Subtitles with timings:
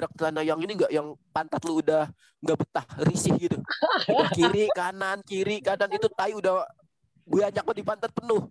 [0.00, 2.08] berak celana yang ini enggak yang pantat lu udah
[2.40, 3.60] nggak betah risih gitu.
[4.08, 6.64] Udah kiri kanan kiri kanan itu tai udah
[7.28, 8.48] banyak banget di pantat penuh.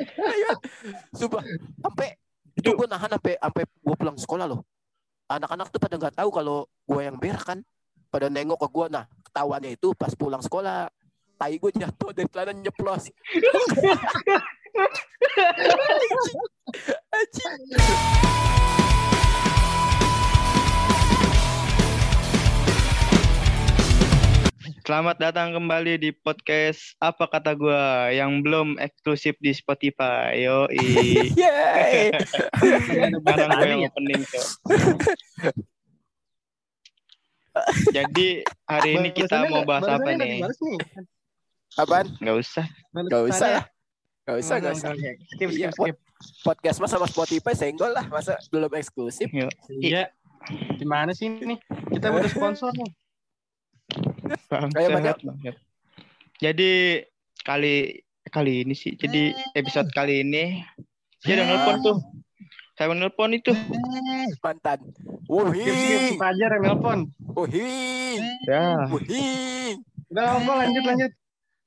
[0.00, 0.56] Ayo,
[1.20, 1.44] sumpah
[1.84, 2.16] sampai
[2.56, 4.64] itu gue nahan sampai sampai gue pulang sekolah loh.
[5.28, 7.60] Anak-anak tuh pada nggak tahu kalau gue yang berak kan.
[8.08, 10.90] Pada nengok ke gue nah ketahuannya itu pas pulang sekolah
[11.36, 13.12] tai gue jatuh dari celana nyeplos.
[24.80, 30.40] Selamat datang kembali di podcast Apa Kata Gua yang belum eksklusif di Spotify.
[30.40, 30.64] Yo,
[31.36, 32.16] Yeay.
[33.20, 33.20] sekarang
[33.60, 33.88] gue yang ya?
[33.92, 34.46] opening Cok.
[37.92, 38.28] Jadi
[38.64, 40.40] hari ini kita mau bahas apa nih?
[41.76, 42.06] Apaan?
[42.16, 42.66] Nggak usah.
[42.94, 43.64] Gak usah lah.
[44.24, 44.90] Gak usah, gak usah.
[45.34, 45.96] Skip, Iya, skip, skip.
[46.44, 48.04] Podcast mas sama Spotify senggol lah.
[48.08, 49.28] Masa belum eksklusif?
[49.28, 50.08] Yo, Iya.
[50.80, 51.60] Gimana sih ini?
[51.92, 52.90] Kita butuh sponsor nih.
[54.74, 55.16] Kayak banyak.
[55.24, 55.54] banget.
[56.40, 56.72] Jadi
[57.44, 57.76] kali
[58.30, 58.96] kali ini sih.
[58.96, 60.64] Jadi episode kali ini
[61.24, 61.96] dia udah nelpon tuh.
[62.80, 63.52] Saya nelpon itu.
[63.52, 64.80] Skip, skip.
[65.28, 66.16] Wuhi.
[66.16, 66.98] Fajar yang nelpon.
[67.20, 68.16] Wuhi.
[68.48, 69.20] Ya, Wuhi.
[70.08, 71.12] Udah, ngomong lanjut, lanjut.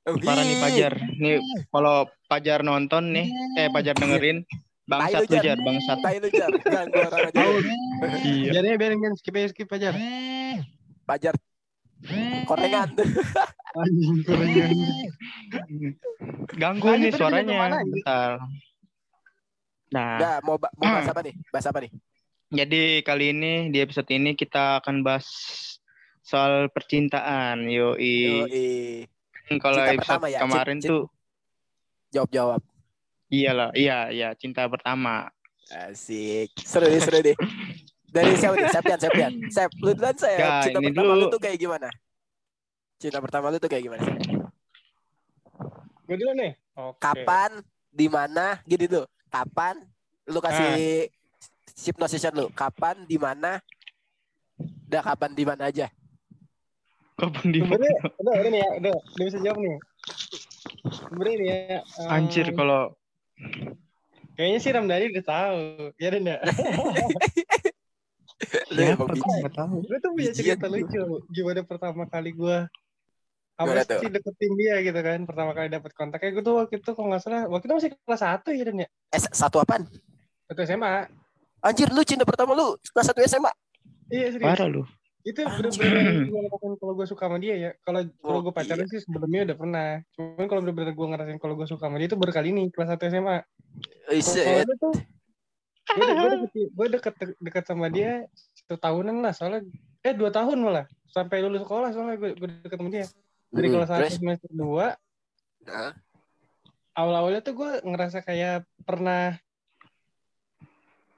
[0.09, 0.25] Wuhi.
[0.25, 0.93] parah nih Pajar.
[1.21, 1.37] Nih
[1.69, 3.29] kalau Pajar nonton nih,
[3.61, 4.41] eh Pajar dengerin,
[4.89, 5.57] bangsat lu, Jar.
[5.61, 5.97] Bangsat.
[6.01, 6.49] Tai lu jar.
[6.49, 7.43] Ganggu orang aja.
[8.25, 8.75] Iya.
[8.75, 9.13] Biarin.
[9.15, 9.93] Skip aja, skip aja.
[11.05, 11.37] Pajar.
[12.43, 12.89] Korengan.
[13.73, 14.21] Anjing,
[16.51, 17.81] kurang Ganggu nih suaranya.
[17.81, 18.31] Bentar.
[19.89, 21.33] Nah, Udah, mau, ba- mau bahas apa nih?
[21.49, 21.91] Bahas apa nih?
[22.53, 25.25] jadi kali ini di episode ini kita akan bahas
[26.21, 27.65] soal percintaan.
[27.65, 28.45] Yoi.
[28.45, 28.69] Yoi.
[29.57, 31.03] Kalau Cinta episode pertama ya, kemarin cin- tuh
[32.13, 32.61] Jawab-jawab.
[33.27, 35.33] iyalah, iya iya cinta pertama.
[35.73, 36.53] Asik.
[36.61, 37.33] Seru deh, seru deh.
[38.13, 38.69] Dari siapa nih?
[38.69, 39.31] Septian, Septian.
[39.49, 40.37] Sep, lu duluan saya.
[40.37, 41.25] Ya, Cinta pertama dulu.
[41.25, 41.89] lu tuh kayak gimana?
[43.01, 44.05] Cinta pertama lu tuh kayak gimana?
[46.05, 46.51] Gue dulu nih.
[47.01, 47.51] Kapan,
[47.89, 49.09] di mana, gini tuh.
[49.33, 49.81] Kapan
[50.29, 51.09] lu kasih
[51.73, 52.53] hypnosis lu?
[52.53, 53.57] Kapan, di mana?
[54.85, 55.89] Udah kapan, di mana aja?
[57.17, 58.69] Kapan di Sebenarnya, udah, udah nih ya.
[58.77, 59.77] Udah, udah bisa jawab nih.
[60.93, 61.79] Sebenarnya nih ya.
[61.81, 62.93] em, Anjir kalau
[64.33, 65.61] Kayaknya sih Ramdhani udah tahu.
[66.01, 66.37] Ya dan ya.
[68.69, 69.21] Lu ya, biji.
[69.43, 69.75] nggak tahu.
[69.83, 70.55] Gue tuh punya Bijian.
[70.57, 71.01] cerita lucu.
[71.29, 72.57] Gimana pertama kali gue
[73.53, 75.19] apa sih deketin dia gitu kan.
[75.23, 77.43] Pertama kali dapet kontaknya gue tuh waktu itu kalau nggak salah.
[77.47, 78.87] Waktu itu masih kelas 1 ya dan ya.
[79.13, 79.83] Eh, satu apaan?
[80.49, 81.07] Satu SMA.
[81.63, 83.51] Anjir, lu cinta pertama lu kelas satu SMA.
[84.09, 84.47] Iya serius.
[84.49, 84.83] Parah lu.
[85.23, 87.71] Itu bener-bener gue ngerasain kalau gue suka sama dia ya.
[87.79, 89.87] Kalau kalau Oh, gue pacaran sih sebelumnya udah pernah.
[90.11, 92.99] Cuman kalau bener-bener gue ngerasain kalau gue suka sama dia itu baru kali ini kelas
[92.99, 93.37] 1 SMA.
[94.03, 94.67] Kalau set.
[94.67, 94.89] itu
[95.83, 96.05] gue
[96.47, 97.13] deket, gue deket
[97.43, 98.25] deket sama dia
[98.63, 99.61] satu tahunan lah soalnya
[100.03, 103.05] eh dua tahun malah sampai lulus sekolah soalnya gue, gue deket sama dia
[103.53, 104.97] dari Hmm, kelas satu semester dua
[105.63, 105.95] Nah,
[106.91, 109.39] awal-awalnya tuh gue ngerasa kayak pernah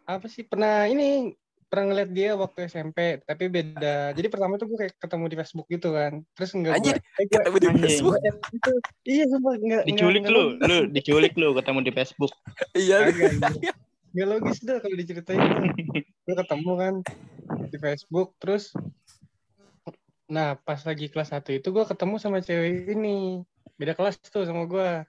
[0.05, 1.33] apa sih pernah ini
[1.65, 5.67] pernah ngeliat dia waktu SMP tapi beda jadi pertama tuh gue kayak ketemu di Facebook
[5.67, 7.83] gitu kan terus enggak Anjir, gue eh, gue ketemu di Anjing.
[7.83, 8.15] Facebook.
[8.53, 8.71] itu
[9.09, 12.33] iya sumpah enggak Diculik lu, lu diculik lu ketemu di Facebook.
[12.77, 12.97] Iya.
[14.15, 15.43] Nggak logis dah kalau diceritain
[15.99, 16.93] gue ketemu kan
[17.67, 18.71] di Facebook terus
[20.25, 23.43] nah pas lagi kelas 1 itu gue ketemu sama cewek ini.
[23.75, 25.03] Beda kelas tuh sama gue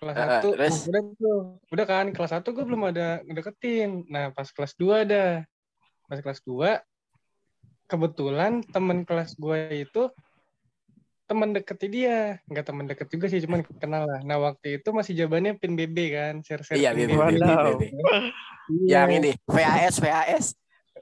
[0.00, 0.88] kelas Ah, 1 terus?
[0.88, 1.40] udah tuh.
[1.74, 4.06] Udah kan kelas 1 gue belum ada ngedeketin.
[4.08, 5.42] Nah pas kelas 2 ada
[6.08, 6.80] pas kelas 2
[7.84, 10.08] kebetulan temen kelas gue itu
[11.24, 12.16] teman deketnya dia
[12.52, 15.96] nggak teman deket juga sih cuman kenal lah nah waktu itu masih jawabannya pin BB
[16.12, 17.40] kan share share Iya, pin BB, BB.
[17.40, 17.82] BB.
[18.88, 20.46] Yang ini, VAS, VAS.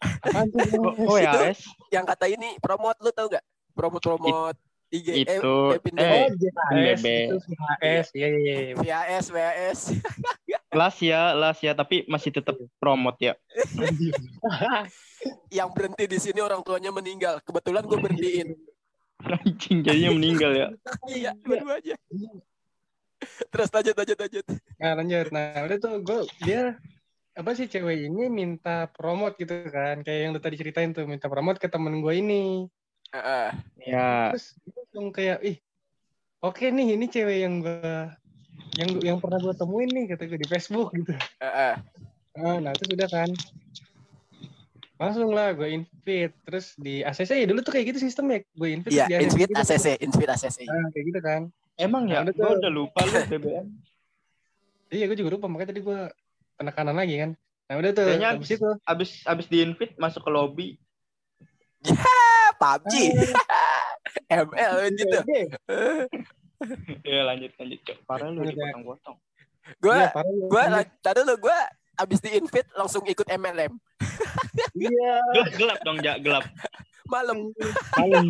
[1.07, 1.55] Oh ya,
[1.95, 3.45] Yang kata ini promote lu tau gak?
[3.71, 4.59] Promote-promote
[4.91, 5.09] IG.
[5.09, 7.07] Eh, itu eh, pin BB.
[7.39, 8.75] JHS, iya iya iya.
[8.77, 9.81] VAS, VAS.
[10.79, 13.35] las ya, las ya, tapi masih tetap promote ya.
[15.55, 17.39] Yang berhenti di sini orang tuanya meninggal.
[17.47, 18.49] Kebetulan gue berhentiin.
[19.27, 20.67] Anjing jadinya meninggal ya.
[21.11, 21.95] iya, dua aja.
[23.23, 24.47] Terus lanjut, lanjut, lanjut.
[24.83, 26.75] Nah lanjut, nah udah tuh gue dia
[27.33, 31.31] apa sih cewek ini minta promote gitu kan, kayak yang lu tadi ceritain tuh minta
[31.31, 32.67] promote ke temen gue ini.
[33.13, 33.49] Heeh.
[33.87, 35.57] Ya, Terus gue langsung kayak ih
[36.43, 37.93] oke nih ini cewek yang gue
[38.77, 41.15] yang yang pernah gue temuin nih kata gue di Facebook gitu.
[41.41, 41.75] Heeh.
[42.33, 43.29] Ah, nah terus udah kan
[45.03, 48.95] langsung lah gue invite terus di ACC ya dulu tuh kayak gitu sistemnya gue invite
[48.95, 49.59] Iya, di ACC Invite gitu.
[49.59, 50.59] ACC, Invite ACC.
[50.65, 51.41] Ah, kayak gitu kan
[51.75, 52.59] emang ya, Nah, udah gue tuh.
[52.61, 53.67] udah lupa lu BBM.
[54.89, 55.99] Iya, gue juga lupa makanya tadi gue
[56.55, 57.31] penekanan lagi kan.
[57.65, 58.69] Nah udah tuh, Kayaknya habis itu.
[58.85, 60.69] Abis abis di invite masuk ke lobby.
[61.89, 62.95] Ah, PUBG.
[64.47, 65.19] ML gitu.
[67.03, 67.97] Ya lanjut lanjut cok.
[68.05, 69.17] Parah lu dipotong-potong.
[69.79, 70.47] Gua Iya, lu.
[70.47, 70.63] gua
[71.01, 71.59] tadi dulu gua
[71.95, 73.73] abis di invite langsung ikut MLM.
[74.75, 75.15] Iya.
[75.33, 76.45] Gelap, gelap dong ja gelap.
[77.07, 77.53] Malam.
[77.99, 78.25] Malam.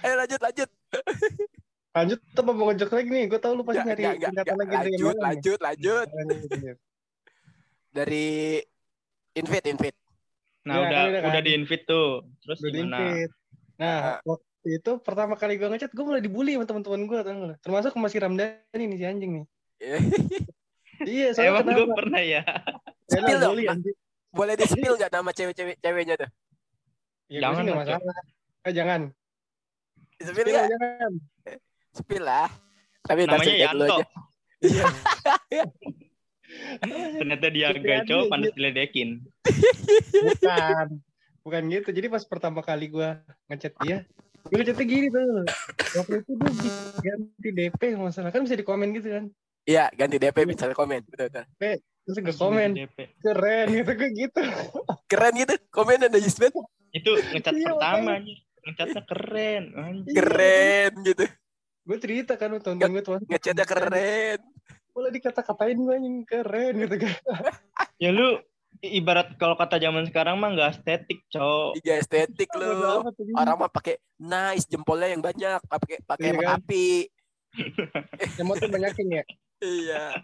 [0.00, 0.70] Eh lanjut lanjut.
[1.92, 3.24] Lanjut tuh mau ngejok lagi nih.
[3.28, 4.32] Gue tau lu pasti nyari nggak.
[4.56, 6.06] lagi dari Lanjut lanjut lanjut.
[6.12, 6.76] Lanjut, lanjut.
[7.92, 8.60] Dari
[9.34, 9.98] invite invite.
[10.66, 11.30] Nah Iya, udah kan udah kan.
[11.30, 12.08] udah di invite tuh.
[12.42, 12.96] Terus Udah gimana?
[12.98, 13.32] di-invite.
[13.76, 17.36] Nah, waktu itu pertama kali gue ngechat, gue mulai dibully sama teman-teman gue, tau?
[17.60, 19.46] Termasuk sama si Ramdhani nih, si anjing nih.
[20.96, 22.40] Iya, soalnya Emang gue pernah ya.
[23.06, 23.54] Ya, Spill dong.
[24.34, 26.30] Boleh di spill nggak nama cewek-cewek ceweknya tuh?
[27.30, 28.02] Ya, Jangan lah, masalah.
[28.66, 29.00] Eh, jangan.
[30.18, 30.66] Spill Spill nggak?
[30.74, 31.12] jangan.
[31.94, 32.48] Spill lah.
[33.06, 33.86] Tapi Namanya Yanto.
[33.86, 34.04] aja.
[37.18, 39.22] Ternyata dia gak cowok panas diledekin.
[40.10, 40.86] Bukan.
[41.46, 41.90] Bukan gitu.
[41.94, 43.08] Jadi pas pertama kali gue
[43.46, 44.02] ngechat dia,
[44.50, 45.46] gue ngechatnya gini tuh.
[46.02, 46.50] Waktu itu gue
[47.02, 48.34] ganti DP masalah.
[48.34, 49.24] Kan bisa di komen gitu kan.
[49.66, 51.02] Iya, ganti DP misalnya komen.
[51.06, 51.46] Betul, betul.
[52.06, 52.70] Terus gue komen,
[53.18, 54.40] keren gitu gue gitu.
[55.10, 55.54] Keren gitu.
[55.68, 56.54] Komen ada Yusman.
[56.94, 58.12] Itu ngecat Iya, pertama.
[58.62, 59.62] Ngecatnya keren.
[59.74, 60.14] anjir.
[60.14, 61.24] Keren gitu.
[61.82, 63.18] Gue cerita kan tonton gue tuh.
[63.26, 64.38] Ngechatnya keren.
[64.94, 67.14] Boleh dikata-katain gue anjing keren gitu kan.
[67.96, 68.36] Ya lu
[68.84, 71.80] ibarat kalau kata zaman sekarang mah nggak estetik, cowok.
[71.80, 73.02] Tiga estetik lu.
[73.32, 76.60] Orang mah pakai nice jempolnya yang banyak, pakai pakai Iya kan?
[76.60, 77.08] api.
[78.36, 79.24] Yang mau tuh banyakin ya.
[79.60, 80.20] Iya.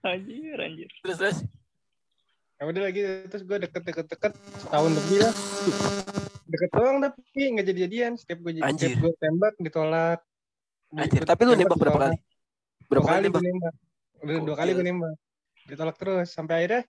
[0.00, 0.88] Anjir, anjir.
[1.04, 1.38] Terus terus.
[2.56, 4.32] Ya udah lagi terus gue deket-deket-deket
[4.64, 5.34] setahun lebih lah.
[6.48, 8.12] Deket doang tapi nggak jadi-jadian.
[8.16, 10.24] Setiap gue setiap gue tembak ditolak.
[10.96, 12.16] Anjir, tapi lu nembak berapa kali?
[12.88, 13.74] Berapa Dua kali gue nembak.
[14.24, 15.14] Udah dua kali gue nembak.
[15.68, 16.82] Ditolak terus sampai akhirnya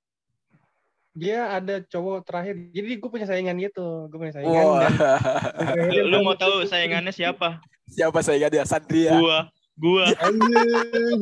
[1.18, 2.56] dia ada cowok terakhir.
[2.72, 4.08] Jadi gue punya saingan gitu.
[4.08, 4.64] Gue punya saingan.
[4.64, 4.88] Wah.
[5.76, 7.60] dan Lu, mau tahu saingannya siapa?
[7.92, 8.64] Siapa saingannya?
[8.64, 9.20] Sandria.
[9.20, 9.52] Gua.
[9.78, 10.10] Gua.
[10.26, 11.22] Anjing.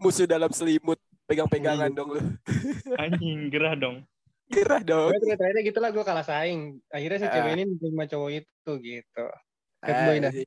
[0.00, 0.96] Musuh dalam selimut.
[1.30, 1.94] Pegang-pegangan Iya.
[1.94, 2.20] dong lu.
[2.98, 4.02] Anjing, gerah dong.
[4.50, 5.14] Gerah dong.
[5.14, 6.82] Gue terakhir gitu lah gue kalah saing.
[6.90, 7.32] Akhirnya si Ah.
[7.38, 9.24] cewek ini nerima cowok itu gitu.
[9.78, 10.32] Cat boy dah.
[10.34, 10.46] Anjir.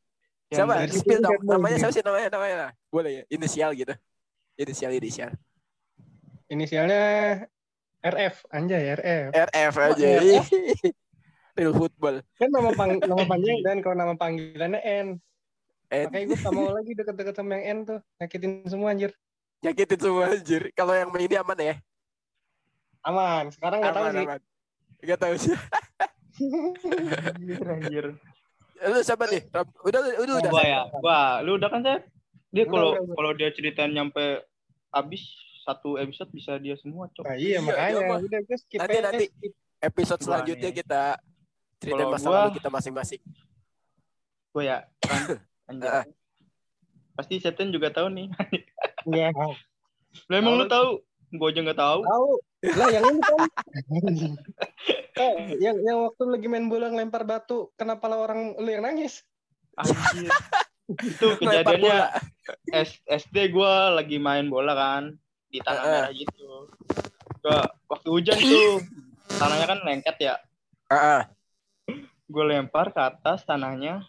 [0.51, 0.73] Siapa?
[0.91, 1.39] Spill dong.
[1.47, 2.27] Namanya siapa sih namanya?
[2.35, 2.75] Namanya.
[2.91, 3.23] Boleh ya?
[3.31, 3.95] Inisial gitu.
[4.59, 5.31] Inisial inisial.
[6.51, 7.01] Inisialnya
[8.03, 9.31] RF, anjay RF.
[9.31, 10.07] RF aja.
[10.19, 10.45] RF.
[11.53, 12.15] Real football.
[12.33, 15.07] Kan nama pang nama panjang dan kalau nama panggilannya N.
[15.87, 17.99] Eh, Makanya gue gak mau lagi deket-deket sama yang N tuh.
[18.17, 19.11] Nyakitin semua anjir.
[19.61, 20.61] nyakitin semua anjir.
[20.73, 21.75] Kalau yang ini aman ya?
[23.01, 23.53] Aman.
[23.53, 24.25] Sekarang gak tahu Aman, sih.
[24.25, 24.39] aman.
[24.99, 25.55] Gak tahu sih.
[27.29, 28.05] Anjir, anjir.
[28.83, 29.41] Lu siapa nih?
[29.85, 30.51] Udah, udah, udah.
[30.51, 30.81] Gua ya.
[30.91, 32.01] Gua, lu udah kan, Sep?
[32.49, 34.41] Dia kalau kalau dia ceritain nyampe
[34.89, 35.21] habis
[35.63, 37.23] satu episode bisa dia semua, cok.
[37.23, 38.01] Nah, Iya, iya, makanya.
[38.03, 38.19] mah.
[38.19, 39.03] Udah gue skip Nanti, aja.
[39.05, 39.25] nanti.
[39.79, 40.77] Episode selanjutnya nih.
[40.79, 41.03] kita
[41.83, 43.21] ceritain Kalau masa gua- lalu kita masing-masing.
[44.55, 44.77] Gua ya.
[45.03, 45.75] Kan.
[47.19, 48.27] Pasti Septen juga tahu nih.
[49.05, 49.29] Iya.
[50.31, 51.03] Lah emang lu Tahu.
[51.33, 51.99] Gua aja nggak tahu.
[52.05, 52.29] Tahu.
[52.77, 53.39] Lah yang ini kan.
[55.25, 59.25] eh, yang yang waktu lagi main bola ngelempar batu, kenapa lah orang lu yang nangis?
[59.75, 60.29] Anjir.
[60.85, 62.13] Itu kejadiannya.
[62.69, 65.17] S- SD gua lagi main bola kan
[65.49, 66.69] di tanah merah gitu.
[67.41, 68.77] Gua waktu hujan tuh
[69.33, 70.35] tanahnya kan lengket ya.
[70.87, 71.21] Ah, ah.
[72.25, 74.03] Gue lempar ke atas tanahnya.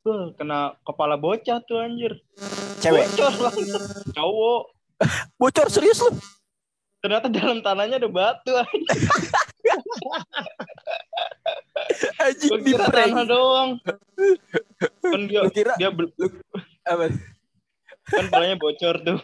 [0.00, 2.22] Tuh, kena kepala bocah tuh anjir.
[2.78, 3.04] Cewek.
[3.10, 3.84] Bocor langsung.
[4.14, 4.62] Cowok.
[5.40, 6.10] Bocor serius lu?
[6.98, 8.98] Ternyata dalam tanahnya ada batu anjir.
[12.18, 13.10] Anjing di kira prank.
[13.14, 13.70] tanah doang.
[15.00, 16.10] Kan dia Lu kira dia bel-
[16.84, 17.06] apa?
[18.08, 19.18] kan palanya bocor tuh.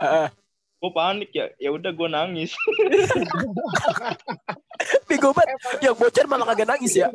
[0.86, 1.50] Gue panik ya.
[1.58, 2.54] Ya udah gue nangis.
[5.10, 5.58] Bego banget.
[5.82, 7.10] Yang bocor malah kagak nangis ya.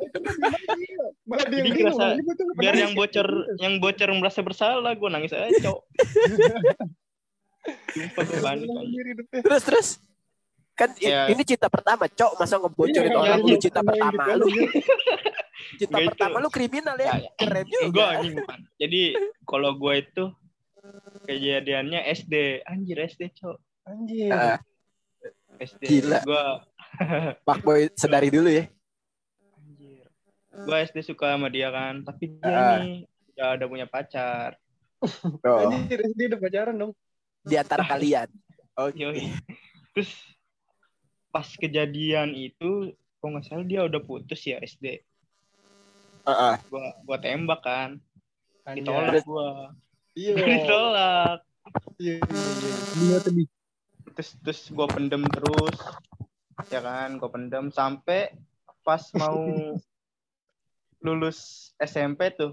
[1.47, 2.19] Jadi kerasa-
[2.59, 3.27] Biar yang bocor
[3.63, 5.79] yang bocor merasa bersalah, gue nangis aja, cok.
[9.39, 9.87] Terus terus.
[10.71, 11.29] Kan Ya.
[11.29, 12.31] ini cinta pertama, Cok.
[12.35, 14.45] Masa ngebocorin Iya, orang iya, lu cinta iya, pertama gitu lu.
[15.77, 16.07] Cinta itu.
[16.09, 17.05] pertama lu kriminal ya.
[17.05, 17.29] Ya, ya.
[17.37, 17.85] Keren juga.
[17.85, 18.59] Enggak anjing bukan.
[18.75, 19.01] Jadi
[19.45, 20.23] kalau gue itu
[21.23, 23.57] kejadiannya SD, anjir SD, cok.
[23.85, 24.31] Anjir.
[24.31, 24.59] Ah,
[25.57, 25.81] SD.
[25.83, 26.19] Gila.
[26.23, 26.43] Gue
[27.41, 28.65] Pak Boy sedari dulu ya.
[29.55, 30.05] anjir.
[30.51, 32.77] Gue SD suka sama dia kan, tapi dia Ah.
[32.79, 34.57] nih udah ada punya pacar.
[35.41, 36.93] Oh, Anjir, dia udah pacaran dong.
[37.41, 38.29] di antara kalian.
[38.77, 39.01] Oke.
[39.01, 39.33] Yoi.
[39.97, 40.13] Terus
[41.27, 45.01] pas kejadian itu, kok nggak salah dia udah putus ya SD.
[46.21, 46.55] Ah, ah.
[46.69, 47.97] Gua gua tembak kan,
[48.69, 49.73] ditolak gua.
[50.11, 50.33] Iya.
[50.35, 51.39] Ditolak.
[51.97, 53.17] Iya, iya, iya.
[53.19, 53.43] Tadi?
[54.11, 55.77] terus terus gue pendem terus
[56.67, 58.35] ya kan gue pendem sampai
[58.83, 59.39] pas mau
[60.99, 62.51] lulus SMP tuh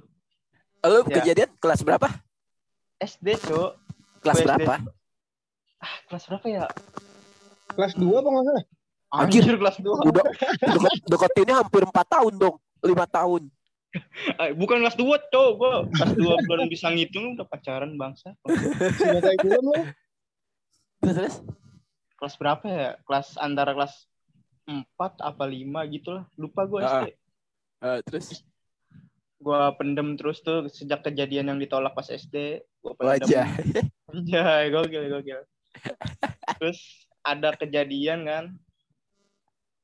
[0.80, 1.18] Lu Ya.
[1.18, 2.06] kejadian kelas berapa?
[2.96, 3.70] SD cok
[4.22, 4.46] Kelas SD.
[4.46, 4.74] berapa?
[5.78, 6.64] ah kelas berapa ya
[7.74, 8.64] Kelas 2 apa nggak salah?
[9.08, 9.40] Anjir.
[9.42, 10.24] anjir kelas 2 Udah
[10.62, 12.56] deket, deketinnya hampir 4 tahun dong.
[12.78, 13.42] 5 tahun.
[14.38, 19.20] Eh, bukan kelas 2 cok gue kelas 2 belum bisa ngitung udah pacaran bangsa Sudah
[19.24, 19.40] kayak.
[21.00, 21.34] Terus terus.
[22.20, 24.04] kelas berapa ya kelas antara kelas
[24.68, 27.08] 4 apa 5 gitu lah lupa gue Ah.
[27.08, 27.16] SD
[27.78, 28.44] Eh, terus
[29.38, 33.46] gue pendem terus tuh sejak kejadian yang ditolak pas SD gue pendem wajah.
[34.12, 35.40] Anjay, gokil, gokil.
[36.58, 38.44] Terus ada kejadian kan,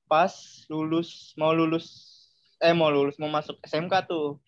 [0.08, 0.32] pas
[0.72, 2.13] lulus, mau lulus,
[2.60, 4.38] eh mau lulus, mau masuk SMK tuh.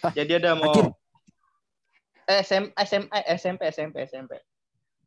[0.00, 0.12] Hah?
[0.12, 0.86] Jadi ada mau, Anjir.
[2.28, 4.32] eh SM, SM, eh, SMP, SMP, SMP.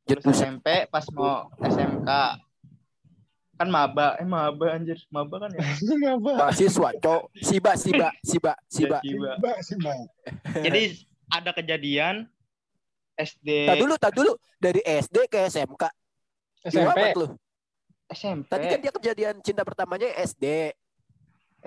[0.08, 0.38] Lulus.
[0.38, 2.10] SMP, pas mau SMK.
[3.58, 5.66] Kan maba, eh maba anjir, maba kan ya?
[5.98, 6.32] Ngapa?
[6.46, 7.22] Mahasiswa, cok.
[7.42, 8.98] Siba, siba, siba, siba.
[9.66, 9.98] Sih, Mbak.
[10.70, 10.82] Jadi
[11.34, 12.30] ada kejadian
[13.18, 14.32] SD, Tak dulu, tak dulu.
[14.62, 15.84] Dari SD ke SMK.
[16.70, 17.18] SMP.
[17.18, 17.34] Lu?
[18.14, 18.46] SMP.
[18.46, 20.70] Tadi kan dia kejadian cinta pertamanya SD.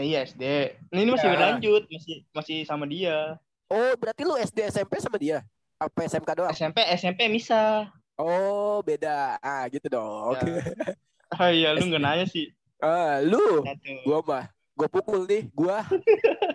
[0.01, 0.41] Eh, iya SD.
[0.89, 1.33] Ini, ini masih Ya.
[1.37, 3.37] berlanjut, masih masih sama dia.
[3.69, 5.45] Oh, berarti lu SD SMP sama dia?
[5.77, 6.49] Apa SMK doang?
[6.51, 7.93] SMP SMP misah.
[8.17, 9.37] Oh, beda.
[9.39, 10.41] Ah, gitu dong.
[10.41, 10.97] Ya.
[11.31, 12.49] Ah iya lu nggak nanya sih.
[12.81, 13.61] Ah, lu.
[13.61, 13.93] Satu.
[14.03, 14.45] Gua mah.
[14.73, 15.85] Gua pukul nih, gua.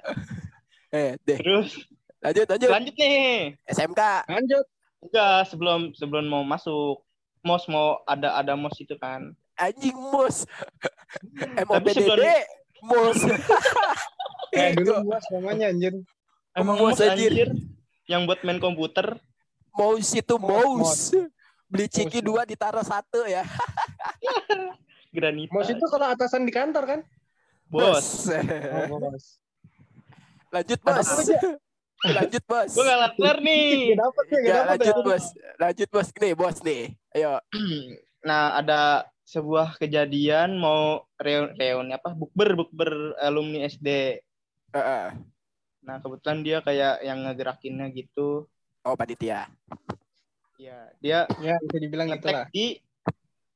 [0.90, 1.38] eh, deh.
[1.38, 1.86] Terus
[2.20, 2.70] Lanjut, lanjut.
[2.74, 3.54] lanjut nih.
[3.70, 4.02] SMK.
[4.26, 4.66] Lanjut.
[5.06, 7.06] Enggak sebelum sebelum mau masuk
[7.46, 9.38] mos mau ada ada mos itu kan.
[9.56, 10.50] Anjing mus.
[11.54, 11.94] Tapi MOPDD.
[11.94, 13.20] sebelum- Mus.
[14.56, 15.94] Kayak dulu buas namanya anjir.
[16.56, 17.32] Emang Mos, mos anjir.
[17.32, 17.50] anjir.
[18.08, 19.20] Yang buat main komputer.
[19.76, 21.12] Mouse itu mouse.
[21.68, 22.28] Beli ciki Mouse.
[22.32, 23.44] dua ditaruh satu ya.
[25.16, 25.52] Granita.
[25.52, 27.02] Mos itu kalau atasan di kantor kan?
[27.66, 28.30] bos.
[28.30, 29.26] Oh, bos.
[30.54, 31.10] Lanjut bos.
[32.06, 32.72] Lanjut bos.
[32.72, 33.98] Gue gak kelar nih.
[33.98, 34.66] Gak dapet gak dapet.
[34.70, 35.24] lanjut bos.
[35.60, 36.82] Lanjut bos nih bos nih.
[37.16, 37.34] Ayo.
[38.26, 44.22] Nah ada sebuah kejadian mau reuni, reuni apa bukber bukber alumni SD.
[44.72, 45.06] Heeh.
[45.82, 48.46] Nah kebetulan dia kayak yang ngegerakinnya gitu.
[48.86, 49.50] Oh panitia.
[50.62, 52.46] Ya dia Ya bisa dibilang gitu lah.
[52.46, 52.66] ngetek di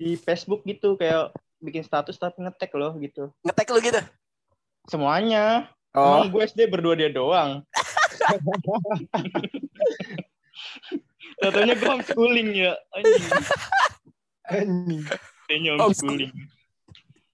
[0.02, 3.30] di Facebook gitu kayak bikin status tapi ngetek loh gitu.
[3.46, 4.02] Ngetek lu gitu.
[4.90, 5.70] Semuanya.
[5.94, 6.26] Oh.
[6.26, 7.62] Emang gue SD berdua dia doang.
[11.40, 12.74] Katanya gue homeschooling ya.
[12.94, 13.26] Anjing.
[14.50, 15.06] Anjing.
[15.50, 16.32] Kayaknya Homeschooling.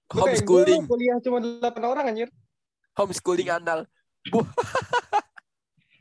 [0.08, 0.80] homeschooling.
[0.80, 2.28] Gua kuliah cuma 8 orang anjir.
[2.96, 3.84] Homeschooling anal.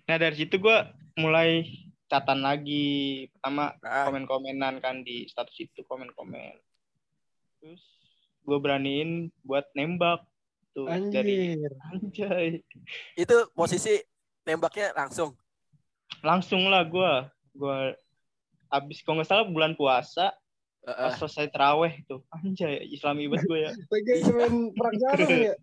[0.05, 0.77] Nah dari situ gue
[1.17, 1.65] mulai
[2.05, 3.25] catatan lagi.
[3.33, 6.61] Pertama Ah, komen-komenan kan di status itu komen-komen.
[7.57, 7.81] Terus
[8.45, 10.21] gue beraniin buat nembak
[10.71, 11.73] tuh dari Anjir.
[11.89, 12.47] anjay.
[13.17, 13.97] itu posisi
[14.45, 15.33] nembaknya langsung.
[16.21, 17.13] Langsung lah gue.
[17.57, 17.97] Gue
[18.69, 20.37] abis kalau nggak salah bulan puasa
[20.85, 21.01] Heeh.
[21.01, 25.53] pas selesai teraweh tuh anjay islami banget gue ya Lagi main perang sarung ya.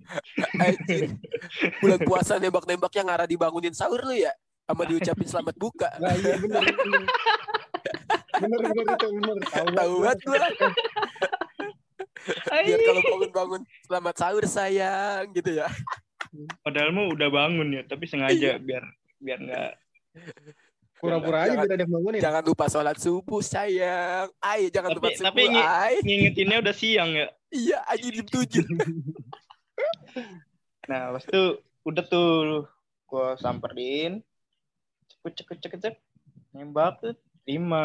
[1.79, 4.35] Bulan puasa nembak-nembaknya ngarah dibangunin sahur lu ya.
[4.67, 5.91] Sama diucapin selamat buka.
[6.03, 6.63] Nah iya bener.
[8.43, 9.37] Bener bener, bener itu bener.
[9.47, 10.41] Tahu Tahu banget gua.
[12.63, 15.71] Biar kalau bangun-bangun selamat sahur sayang gitu ya.
[16.65, 18.81] padahal mah udah bangun ya tapi sengaja biar
[19.21, 19.73] biar nggak
[21.03, 22.21] Pura-pura aja Jangan- biar ada bangunin.
[22.23, 24.31] Jangan lupa sholat subuh sayang.
[24.39, 25.35] Ay, jangan lupa Tapi- subuh.
[25.35, 25.95] tapi ay.
[26.01, 28.63] ngingetinnya udah siang ya Iya, aja jam tujuh.
[30.83, 31.43] nah pas itu
[31.83, 32.31] udah tuh
[33.07, 34.19] gue samperin
[35.09, 35.95] cepet cepet cepet cepet
[36.51, 37.85] nembak tuh terima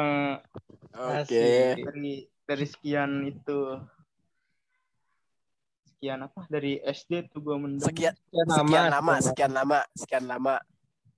[0.93, 1.77] Oke.
[1.77, 3.77] dari dari sekian itu
[5.87, 10.25] sekian apa dari SD tuh gue mendem Sekian Sekian sekian lama, sekian sekian lama, sekian
[10.25, 10.53] lama,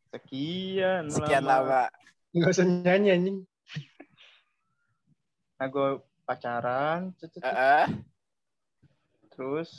[0.10, 1.90] sekian sekian lama.
[2.34, 3.38] Nggak usah nyanyi anjing.
[5.60, 7.52] nah gue pacaran cet, cet, cet.
[7.52, 7.88] Heeh.
[9.36, 9.72] terus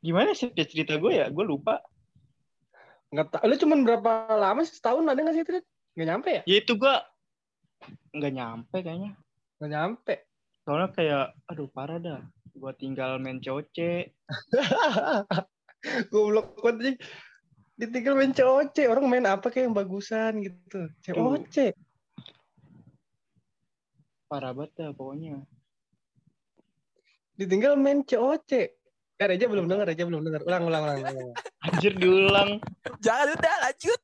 [0.00, 1.80] gimana sih cerita gue ya gue lupa
[3.12, 3.44] Nggak tahu.
[3.44, 4.72] Lu cuman berapa lama sih?
[4.72, 5.60] Setahun ada nggak sih itu?
[5.92, 6.42] Nggak nyampe ya?
[6.48, 6.94] ya itu gue
[8.16, 9.12] nggak nyampe kayaknya
[9.60, 10.14] Nggak nyampe.
[10.64, 12.22] soalnya kayak aduh parah dah
[12.54, 14.14] gue tinggal main coce
[16.14, 16.96] Goblok banget anjing.
[17.82, 18.76] Ditinggal main COC.
[18.86, 20.86] Orang main apa kayak yang bagusan gitu.
[21.02, 21.74] COC.
[24.32, 25.44] parah banget dah pokoknya
[27.36, 28.52] Ditinggal main COC.
[29.18, 30.40] Eh, Reja belum dengar, Reja belum dengar.
[30.46, 30.98] Ulang, ulang, ulang.
[31.04, 31.30] ulang.
[31.68, 32.50] anjir diulang
[33.02, 34.00] Jangan udah lanjut.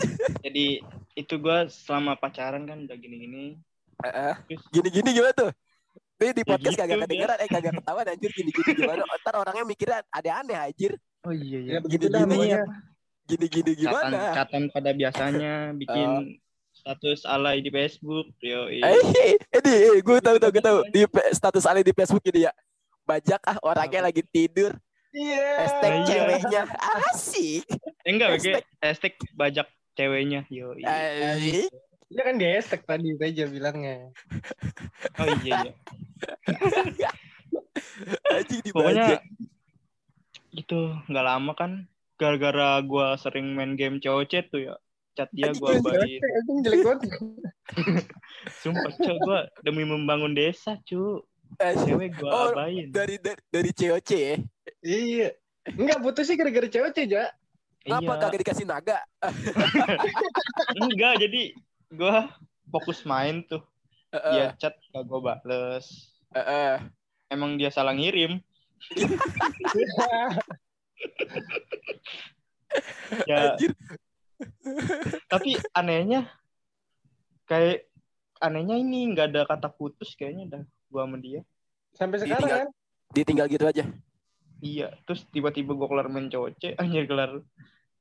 [0.46, 0.66] jadi
[1.12, 3.58] itu gua selama pacaran kan udah gini-gini.
[4.00, 4.34] Heeh.
[4.48, 5.50] Terus Gini-gini gimana tuh?
[6.20, 9.02] Ini di Ya podcast gitu, kagak kedengeran, eh kagak ketahuan anjir gini-gini gimana.
[9.24, 10.92] Ntar orangnya mikirnya ada aneh anjir.
[11.20, 11.78] oh iya Ya iya.
[11.84, 12.60] begitu dah Gini-gini pokoknya.
[13.30, 14.18] Gini-gini Katan, gimana?
[14.34, 16.10] katan pada biasanya bikin
[16.72, 18.26] status alay di Facebook.
[18.38, 18.90] Yo, iya.
[18.90, 22.52] Eh, ini, gue tahu tahu gue tahu di status Ale di Facebook ini ya.
[23.04, 24.74] Bajak ah orangnya lagi tidur.
[25.10, 25.46] Iya.
[25.60, 26.06] Hashtag Iya.
[26.06, 26.62] ceweknya
[27.10, 27.66] asik.
[27.66, 28.62] Eh, enggak, hashtag.
[28.78, 30.40] hashtag, hashtag bajak ceweknya.
[30.48, 31.34] Yo, iya.
[31.34, 31.70] Asik.
[32.10, 34.10] Dia kan di hashtag tadi Reja bilangnya.
[35.18, 35.72] Oh iya iya.
[38.30, 39.22] Anjing Pokoknya dibajak.
[40.50, 41.70] itu nggak lama kan
[42.20, 44.76] gara-gara gua sering main game COC tuh ya.
[45.16, 45.80] Chat dia abain.
[45.80, 47.00] Anjing jelek banget.
[48.60, 51.24] Sumpah, Cok, gua demi membangun desa, cu.
[51.56, 51.96] Asik.
[51.96, 52.92] Cewek gua Oh, abain.
[52.92, 54.36] Dari dari, dari COC ya.
[54.84, 55.28] Iya.
[55.66, 57.32] Enggak putus sih gara-gara cewek ja.
[57.80, 58.20] Kenapa Iya.
[58.20, 59.00] kagak dikasih naga?
[60.84, 61.56] Enggak, jadi
[61.90, 62.28] gua
[62.68, 63.64] fokus main tuh.
[64.12, 64.32] Heeh.
[64.36, 66.12] Dia chat gak gua bales.
[66.36, 66.84] Heeh.
[67.32, 68.38] Emang dia salah ngirim.
[73.26, 73.74] Ya, Anjir.
[75.26, 76.30] tapi anehnya
[77.50, 77.90] kayak
[78.38, 81.42] anehnya ini nggak ada kata putus kayaknya dah gua sama dia.
[81.92, 82.60] Sampai sekarang Ditinggal.
[82.62, 82.68] kan.
[83.10, 83.84] Ditinggal gitu aja.
[84.60, 87.42] Iya, terus tiba-tiba gua kelar main COC, anjir kelar.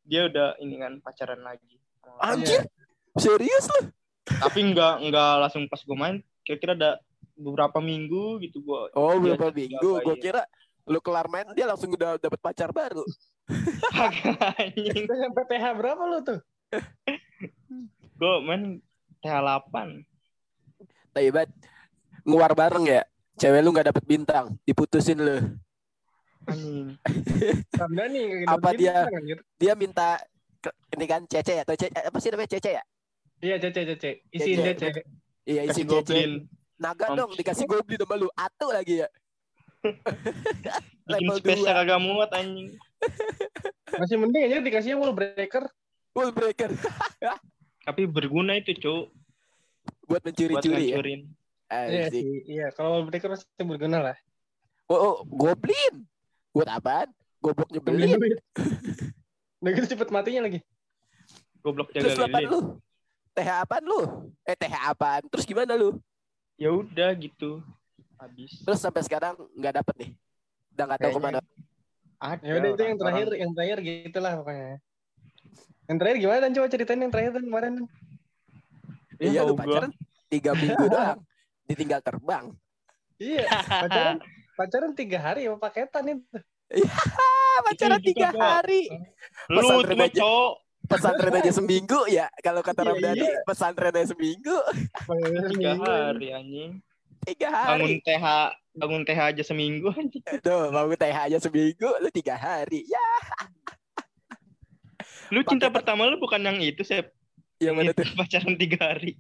[0.05, 1.81] Dia udah ini kan pacaran lagi.
[2.21, 2.69] Anjir.
[3.17, 3.89] Serius lu?
[4.29, 6.91] Tapi nggak nggak langsung pas gua main, kira-kira ada
[7.33, 8.93] beberapa minggu gitu gua.
[8.93, 10.05] Oh, beberapa minggu.
[10.05, 10.45] gua kira
[10.89, 13.05] lu kelar main dia langsung udah dapet pacar baru.
[14.57, 15.05] Anjing.
[15.05, 16.39] Sampai TH berapa lu tuh?
[18.19, 18.81] Gua main
[19.21, 19.75] TH8.
[21.13, 21.49] Tapi banget.
[22.25, 23.01] Nguar bareng ya.
[23.39, 24.57] Cewek lu gak dapet bintang.
[24.65, 25.37] Diputusin lu.
[26.49, 26.97] Anjing.
[28.41, 28.49] Gitu.
[28.49, 29.05] Apa dia?
[29.05, 29.21] Kan.
[29.61, 30.17] Dia minta
[30.97, 31.63] ini kan Cece ya?
[31.63, 32.83] Atau Cece, apa sih namanya Cece ya?
[33.39, 34.11] Iya, Cece, Cece.
[34.33, 34.87] Isiin Cece.
[34.89, 35.01] Cece.
[35.47, 35.93] Iya isi Kasih Cece.
[35.93, 36.31] goblin.
[36.79, 38.27] Naga dong dikasih goblin sama lu.
[38.35, 39.07] Atu lagi ya.
[41.09, 41.79] Bikin Level space-nya 2.
[41.81, 42.69] kagak muat anjing.
[43.89, 45.65] Masih mending aja dikasihnya wall breaker.
[46.13, 46.69] Wall breaker.
[47.87, 49.09] Tapi berguna itu, Cuk.
[50.05, 50.97] Buat Buat mencuri-curi ya.
[51.69, 52.07] Iya.
[52.45, 54.17] Iya, kalau wall breaker masih berguna lah.
[54.89, 56.05] Oh, oh, goblin.
[56.53, 57.09] Buat apaan?
[57.39, 58.39] Goblok Beli nyebelin.
[59.63, 60.59] Udah gitu cepet matinya lagi.
[61.63, 62.51] Goblok Terus jaga apaan lilin.
[62.51, 62.61] lu?
[63.35, 64.01] TH apaan lu?
[64.43, 65.23] Eh TH apaan?
[65.31, 65.99] Terus gimana lu?
[66.59, 67.63] Ya udah gitu.
[68.19, 68.51] Habis.
[68.61, 70.11] Terus sampai sekarang nggak dapet nih.
[70.75, 71.39] Udah nggak tahu ke mana.
[72.19, 74.71] Ada Ya udah itu yang orang- terakhir, yang terakhir gitulah pokoknya.
[75.87, 77.73] Yang terakhir gimana dan coba ceritain yang terakhir dan kemarin.
[79.15, 79.91] Ya, Iya lu pacaran
[80.27, 81.19] tiga minggu doang.
[81.65, 82.45] Ditinggal terbang.
[83.17, 84.17] Iya, pacaran
[84.53, 86.37] pacaran tiga hari apa paketan itu.
[87.15, 88.51] Ah, pacaran juga, tiga Pak.
[88.61, 88.81] hari.
[89.47, 90.19] Lu Pesantren tuh, aja.
[90.21, 90.53] Cok.
[90.89, 92.25] Pesantren aja seminggu ya.
[92.39, 93.39] Kalau kata Iya, Ramdhani, iya.
[93.43, 94.57] pesantren aja seminggu.
[95.49, 96.71] Tiga hari anjing.
[97.23, 98.01] Tiga Bangun hari.
[98.01, 98.25] TH,
[98.75, 99.89] bangun TH aja seminggu.
[100.45, 102.85] Tuh, mau TH aja seminggu, lu tiga hari.
[102.85, 103.07] Ya,
[105.29, 107.13] Lu cinta Pakai- pertama lu bukan yang itu, Sep.
[107.59, 108.07] yang mana tuh?
[108.15, 109.13] pacaran tiga hari.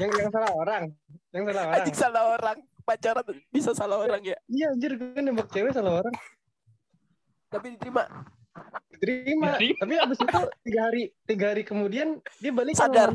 [0.00, 0.84] yang yang salah orang.
[1.30, 1.76] Yang salah orang.
[1.76, 2.58] Anjing salah orang.
[2.82, 4.36] Pacaran bisa salah orang ya.
[4.46, 6.14] Iya anjir gue nembak cewek salah orang.
[7.46, 8.06] Tapi diterima.
[8.96, 9.60] Diterima.
[9.60, 9.80] Diterima.
[9.84, 12.08] Tapi abis itu tiga hari tiga hari kemudian
[12.40, 13.12] dia balik Sadar.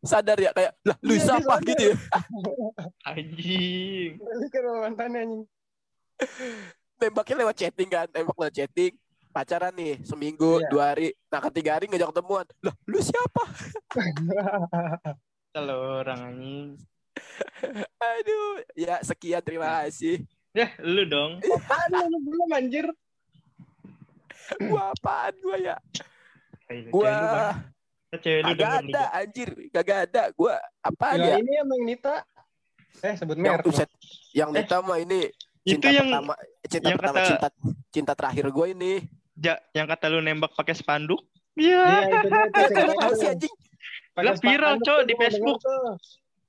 [0.00, 1.96] Sadar ya kayak, lah lu Iya, siapa gitu ya.
[3.04, 4.10] Anjing.
[4.16, 5.42] Balik sama mantannya anjing.
[7.00, 8.06] Nembaknya lewat chatting kan.
[8.12, 8.92] Nembak lewat chatting.
[9.30, 10.68] Pacaran nih seminggu, Iya.
[10.72, 11.08] dua hari.
[11.30, 12.46] Nah ketiga hari ngajak ketemuan.
[12.66, 13.42] Lah lu siapa?
[15.54, 16.68] Kalau orang anjing.
[18.00, 18.64] Aduh.
[18.74, 20.24] Ya sekian terima kasih.
[20.50, 21.38] Ya, lu dong.
[21.46, 22.86] Apaan lu belum anjir?
[24.60, 25.76] Gua apaan gua ya?
[26.86, 27.14] Gua
[28.10, 29.48] kagak ada anjir.
[29.70, 30.22] Kagak ada.
[30.32, 31.36] Gua apaan Yang ya?
[31.38, 32.16] ini emang Nita.
[33.00, 33.90] Eh sebut Yang merek.
[34.32, 35.20] Yang Eh, Nita mah ini
[35.60, 36.34] Itu cinta yang pertama
[36.64, 37.48] cinta yang pertama kata- cinta
[37.90, 38.92] cinta terakhir gue ini.
[39.34, 41.20] ja, yang kata lu nembak pakai spanduk.
[41.52, 41.98] Iya Iya.
[42.00, 42.68] itu Eh,
[43.04, 43.14] tuh.
[43.14, 43.54] sih anjing?
[44.12, 45.58] Lah, viral, Cok, di gua Facebook.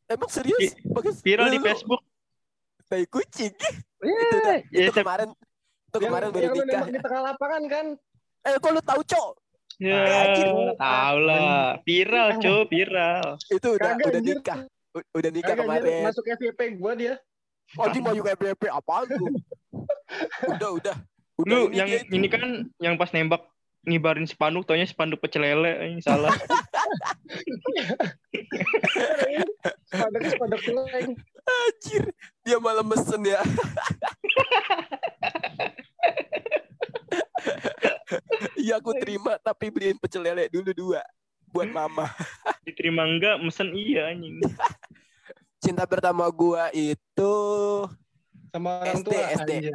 [0.06, 0.76] Emang serius?
[0.84, 1.16] Bagus.
[1.22, 2.02] Viral di Facebook.
[2.86, 3.54] Tai kucing.
[4.02, 4.18] Iya.
[4.20, 4.58] itu dah.
[4.68, 5.04] Ya, itu Sep.
[5.04, 5.30] kemarin
[5.91, 6.63] itu Yang, kemarin baru yang nikah.
[6.71, 7.86] nembak di tengah lapangan kan?
[8.41, 9.30] Eh kok lu tahu, Cok?
[9.75, 10.47] Ya, anjir.
[10.77, 11.65] tahu lah.
[11.84, 13.25] Viral, Cok, viral.
[13.49, 14.36] Itu udah Kagak, udah anjir.
[14.39, 14.60] nikah.
[15.12, 16.04] Udah nikah Kagak, anjir, kemarin.
[16.08, 17.13] Masuk FYP gua dia.
[17.75, 19.27] Oh, dia mau juga FBP apaan tuh?
[20.47, 20.95] udah, udah.
[21.39, 22.41] Udah Lu ini yang ini kan
[22.77, 23.47] yang pas nembak
[23.82, 26.32] ngibarin spanduk taunya spanduk pecel lele ini salah.
[31.41, 32.04] Anjir,
[32.45, 33.41] dia malah mesen ya.
[38.60, 41.01] Iya aku terima tapi beliin pecel lele dulu dua.
[41.51, 42.08] buat mama.
[42.63, 44.39] Diterima enggak, mesen iya anjing.
[45.60, 47.34] Cinta pertama gua itu
[48.56, 49.23] Sama orang SD, tua.
[49.36, 49.51] SD.
[49.51, 49.73] anjir.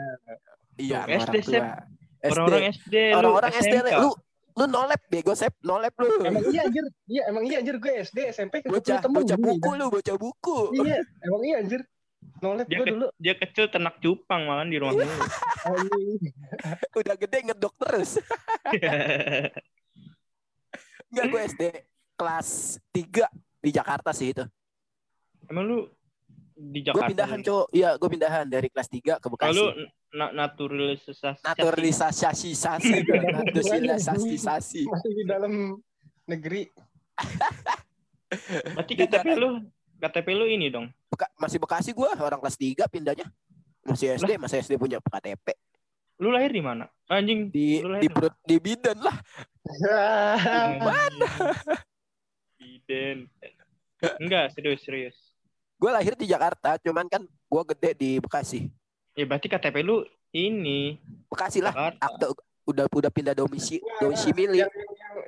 [0.80, 1.60] iya SD, orang tua.
[1.60, 2.24] SD.
[2.26, 4.10] Orang-orang SD, lu Orang-orang SD lu
[4.56, 6.08] lu nolep bego sep nolep lu.
[6.24, 6.84] Emang iya anjir.
[7.04, 9.20] Iya, emang iya anjir gue SD, SMP bocah temen.
[9.20, 10.58] bocah buku lu bocah buku.
[10.74, 11.80] Iya, emang iya anjir.
[12.36, 13.06] Nolep Dia gue ke- dulu.
[13.16, 15.04] Dia kecil ternak cupang makan di rumah lu.
[15.62, 16.20] Anjing.
[16.94, 18.10] Udah gede ngedok terus.
[21.06, 21.62] Enggak gue SD
[22.14, 22.48] kelas
[22.90, 23.28] 3
[23.60, 24.44] di Jakarta sih itu.
[25.46, 25.78] Emang lu
[26.56, 27.10] di Gue Jakarta?
[27.12, 27.66] pindahan, Cok.
[27.70, 29.52] Iya, gue pindahan dari kelas 3 ke Bekasi.
[29.52, 29.68] Kalau
[30.10, 31.44] na naturalisasi.
[31.44, 35.76] naturalisasi sasi naturalisasi Masih di dalam
[36.24, 36.72] negeri.
[38.72, 39.60] Berarti KTP lu
[39.96, 40.88] KTP lu ini dong.
[41.06, 43.28] Beka- masih Bekasi gua orang kelas 3 pindahnya
[43.84, 45.54] masih SD masih SD punya KTP
[46.18, 46.88] Lu lahir di mana?
[47.06, 47.52] Anjing.
[47.52, 49.14] di di perut di bidan lah
[52.56, 53.28] Biden.
[54.18, 55.16] Enggak, serius, serius.
[55.76, 58.68] Gue lahir di Jakarta cuman kan gua gede di Bekasi.
[59.12, 61.72] Ya berarti KTP lu ini Bekasi lah.
[61.96, 62.32] Akte
[62.66, 64.72] udah udah pindah domisi domisili yang, yang,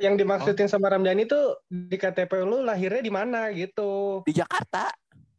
[0.00, 4.20] yang dimaksudin sama Ramdhani tuh di KTP lu lahirnya di mana gitu.
[4.24, 4.90] di Jakarta?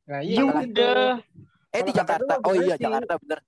[0.06, 0.82] Nah, Ya iya gitu.
[0.82, 1.22] udah.
[1.69, 2.34] eh di Jakarta.
[2.39, 2.76] oh iya.
[2.76, 3.39] Jakarta bener.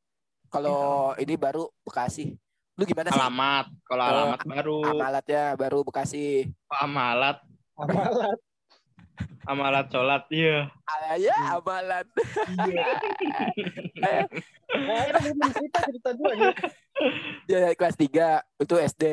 [0.52, 0.80] Kalau
[1.16, 2.36] ini baru Bekasi.
[2.76, 3.18] Lu gimana sih?
[3.18, 3.66] Alamat.
[3.82, 4.78] Kalau Oh, alamat baru.
[4.84, 6.50] Amalatnya baru Bekasi.
[6.68, 7.38] Oh, amalat,
[7.74, 8.38] Amalat.
[9.46, 10.24] Amalat sholat.
[10.30, 10.70] Iya.
[10.86, 12.06] ah, ya amalan
[13.98, 14.24] Iya.
[14.72, 16.32] Nah, cerita cerita dua
[17.50, 19.04] dia kelas 3 itu SD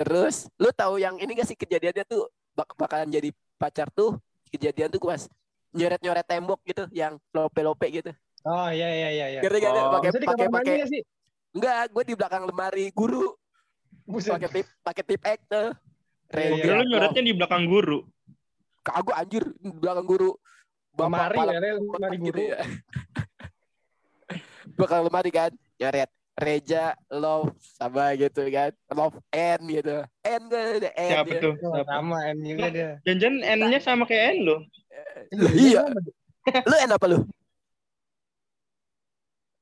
[0.00, 4.16] terus lu tahu yang ini gak sih kejadiannya tuh bak bakalan jadi pacar tuh
[4.48, 5.28] kejadian tuh pas
[5.76, 8.10] nyoret nyoret tembok gitu yang lope lope gitu
[8.40, 9.40] Oh iya iya iya iya.
[9.44, 9.72] ngerti gak?
[9.76, 9.92] Oh.
[10.00, 10.74] pakai pakai pakai
[11.52, 13.36] enggak gue di belakang lemari guru
[14.08, 15.70] pakai tip pakai tip X tuh
[16.30, 16.62] Iya, Gua iya.
[16.62, 17.98] kira lu nyoretnya di belakang guru.
[18.92, 20.30] Kagak anjir di belakang guru
[20.90, 22.50] Lemari pala- ya, lemari gitu guru.
[22.50, 22.58] ya.
[24.76, 30.90] belakang lemari kan nyoret Reja love sama gitu kan love N gitu N gue ada
[30.94, 31.40] N Siapa ya.
[31.40, 31.52] tuh?
[31.60, 32.90] Oh, sama N juga dia.
[33.04, 34.56] Jangan N-nya sama kayak N lo.
[35.52, 35.84] Iya.
[36.70, 37.18] lu N apa lu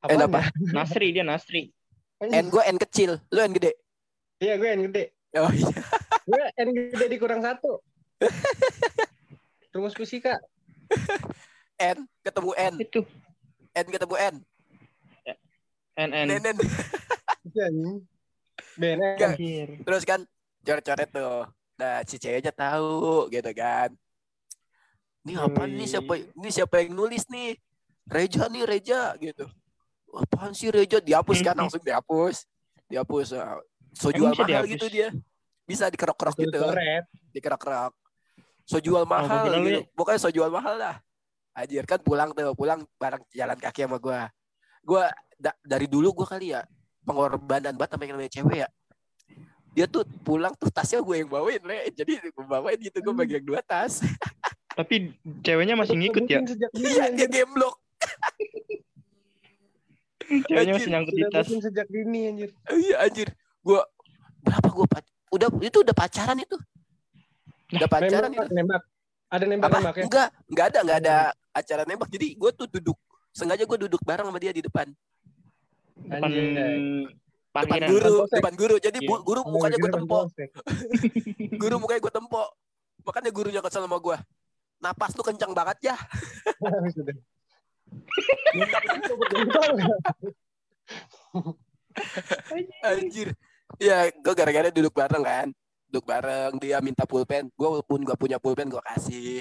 [0.07, 0.41] N apa?
[0.77, 1.69] Nasri dia Nasri.
[2.21, 3.75] N gue N kecil, lu N gede.
[4.39, 5.05] Iya gue N gede.
[5.35, 5.75] Oh iya.
[6.25, 7.83] Gue N gede dikurang satu.
[9.73, 10.37] Rumus fisika.
[11.79, 13.07] N ketemu N, Itu
[13.77, 14.35] N ketemu N.
[15.99, 16.27] N N.
[16.31, 16.57] N, N.
[19.83, 20.21] Terus kan
[20.63, 21.47] coret-coret tuh.
[21.79, 23.95] Nah, si ceweknya tahu gitu kan.
[25.23, 27.55] Ini apa nih siapa ini siapa yang nulis nih?
[28.09, 29.45] Reja nih Reja gitu.
[30.11, 30.99] Apaan sih Reja?
[30.99, 32.49] Dihapus kan langsung dihapus.
[32.89, 33.37] Dihapus.
[33.37, 33.61] ah.
[33.93, 34.71] So jual mahal dihapus?
[34.75, 35.09] gitu dia.
[35.69, 36.59] Bisa dikerok-kerok gitu.
[37.37, 37.93] Dikerok-kerok.
[38.69, 39.81] So jual mahal lu gitu.
[39.81, 40.95] ya- Pokoknya so jual mahal lah.
[41.53, 44.29] Anjir kan pulang tuh, pulang bareng jalan kaki sama gua.
[44.85, 46.63] Gua da- dari dulu gua kali ya
[47.01, 48.69] pengorbanan banget sama yang namanya cewek ya.
[49.73, 51.89] Dia tuh pulang tuh tasnya gue yang bawain, Le.
[51.93, 54.03] Jadi gue bawain gitu, gue bagi yang dua tas.
[54.79, 56.43] Tapi ceweknya masih ngikut ya.
[56.43, 57.29] Mungkin Sejak dini Iya, dia anjir.
[57.31, 57.75] gemblok.
[60.29, 61.47] Ceweknya Anjir, masih nyangkut di tas.
[61.49, 62.51] sejak dini anjir.
[62.69, 63.29] Iya anjir.
[63.63, 63.81] Gua
[64.43, 66.57] berapa gua pac- udah itu udah pacaran itu.
[67.69, 68.55] Udah pacaran Nembak, itu.
[68.55, 68.83] nembak.
[69.29, 69.77] Ada nembak Apa?
[69.79, 70.03] nembak ya?
[70.09, 71.17] Enggak, enggak ada, enggak ada
[71.53, 72.09] acara nembak.
[72.09, 72.97] Jadi gue tuh duduk
[73.29, 74.89] sengaja gue duduk bareng sama dia di depan.
[75.99, 76.31] Depan
[77.59, 78.37] depan guru, polsek.
[78.39, 78.75] depan guru.
[78.79, 79.09] Jadi Iya.
[79.09, 80.49] bu- guru mukanya gue polsek.
[81.55, 82.49] guru mukanya gue tempok.
[83.05, 84.17] Makanya gurunya kesel sama gue.
[84.79, 85.97] Napas lu kencang banget ya.
[92.85, 93.35] Anjir.
[93.79, 95.49] Ya, gue gara-gara duduk bareng kan.
[95.89, 97.49] Duduk bareng, dia minta pulpen.
[97.57, 99.41] Gue pun gak punya pulpen, gue kasih.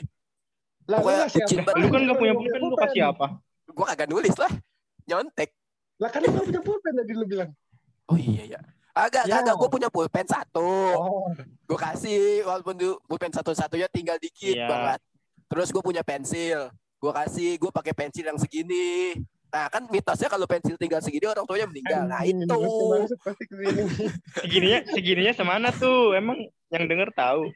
[0.88, 1.64] Lah, lu Pokoknya apa?
[1.68, 1.76] banget.
[1.76, 3.28] Lu kan gak punya pulpen, lu kasih apa?
[3.68, 4.52] Gue kagak nulis lah.
[5.04, 5.50] Nyontek.
[6.00, 7.50] Lah kan lu gak punya pulpen tadi lu bilang.
[8.08, 8.60] Oh iya ya.
[8.96, 9.44] Agak, Ya.
[9.44, 9.60] agak.
[9.60, 10.72] Gue punya pulpen satu.
[10.96, 11.28] Oh,
[11.68, 14.66] Gue kasih, walaupun du, pulpen satu-satunya tinggal dikit Iya.
[14.66, 15.00] banget.
[15.52, 16.72] Terus gue punya pensil.
[16.98, 19.20] Gue kasih, gue pakai pensil yang segini.
[19.48, 22.04] Nah kan mitosnya kalau pensil tinggal segini orang tuanya meninggal.
[22.04, 22.44] Nah itu.
[24.38, 26.12] Segininya, segininya semana tuh.
[26.14, 26.36] Emang
[26.68, 27.48] yang denger tahu.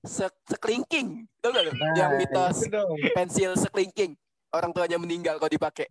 [0.00, 1.24] Se sekelingking.
[1.38, 1.72] Tahu gak lu?
[1.72, 2.92] Nah, yang mitos itu dong.
[3.12, 4.12] pensil sekelingking.
[4.50, 5.88] Orang tuanya meninggal kalau dipakai.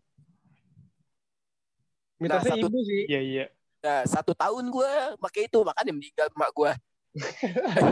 [2.18, 3.02] Mitosnya satu- ibu sih.
[3.08, 3.46] Iya, iya.
[3.80, 6.72] Nah, satu tahun gue pakai itu makanya meninggal emak gue.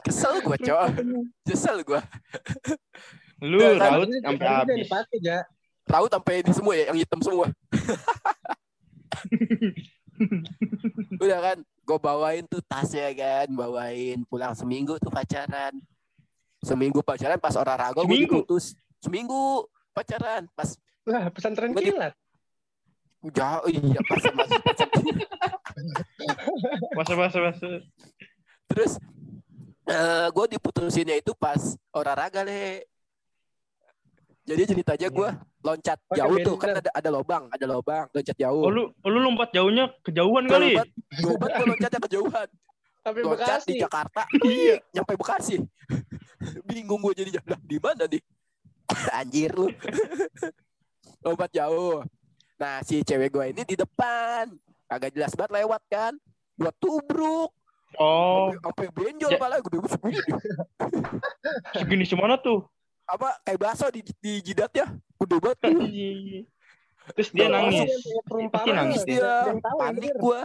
[0.00, 0.86] Kesel gue cowok.
[1.44, 2.00] Kesel gue.
[3.38, 4.76] Lu Ya, kan, raut sampai habis.
[4.82, 5.38] dipakai, Ja.
[5.88, 7.46] Raut sampai ini semua ya, yang hitam semua.
[11.16, 15.72] Udah kan, gue bawain tuh tasnya kan bawain pulang seminggu tuh pacaran
[16.58, 18.42] seminggu pacaran pas olahraga gue Seminggu?
[18.42, 20.74] diputus seminggu pacaran pas
[21.06, 22.12] Lah, pesantren Gua kilat.
[23.24, 24.18] jauh iya pas
[26.92, 27.66] Masa masa masa.
[28.66, 28.98] terus
[29.86, 32.84] eh gue diputusinnya itu pas olahraga le
[34.42, 38.62] jadi ceritanya gue loncat Pakai jauh tuh kan ada ada lobang ada lobang loncat jauh.
[38.62, 40.72] Oh lu oh, lu lompat jauhnya kejauhan Gua kali.
[40.74, 40.88] lompat
[41.24, 42.48] lompat gue loncatnya kejauhan.
[42.98, 43.82] Tapi loncat di Bekasi.
[43.82, 44.22] Jakarta.
[44.46, 44.74] Iya.
[44.94, 45.56] nyampe Bekasi.
[46.68, 48.22] Bingung gue jadinya lah di mana nih?
[49.18, 49.68] Anjir lu.
[51.24, 52.06] Lompat jauh.
[52.58, 54.50] Nah si cewek gue ini di depan.
[54.88, 56.14] Agak jelas banget lewat kan.
[56.54, 57.50] Gua tubruk.
[57.96, 60.20] Oh, sampai sampai benjol Ja- malah gede segini.
[61.72, 62.62] Segini semana tuh?
[63.08, 64.84] Apa kayak bakso di, di jidatnya
[65.16, 66.44] gede banget Anjing.
[67.08, 67.88] Terus dia Nggak nangis.
[67.88, 68.52] Kayak perumpamaan.
[68.52, 69.28] Pasti nangis dia
[69.74, 70.40] panik gua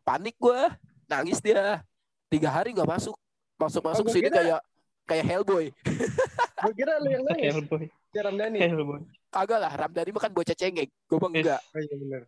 [0.00, 0.60] panik gua
[1.04, 1.82] nangis dia
[2.26, 3.18] tiga hari nggak masuk
[3.56, 4.60] masuk masuk gua sini kira- kayak
[5.04, 5.66] kayak Hellboy
[6.60, 7.50] Gue kira lu yang nangis.
[7.50, 7.84] Hellboy.
[8.06, 8.58] Si Ramdhani.
[8.60, 9.00] Hellboy.
[9.28, 11.42] kagak lah Ramdhani mah kan bocah cengeng gua bang Yes.
[11.42, 12.22] enggak Oh iya bener.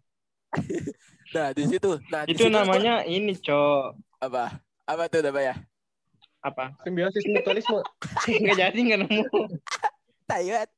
[1.35, 3.85] nah di situ nah di Itu gua- namanya ini, Cok.
[4.21, 5.55] apa apa tuh namanya
[6.43, 6.75] Apa?
[6.83, 7.81] Simbiosis mutualisme.
[8.43, 9.23] Enggak jadi enggak nemu.
[10.31, 10.69] Taiwan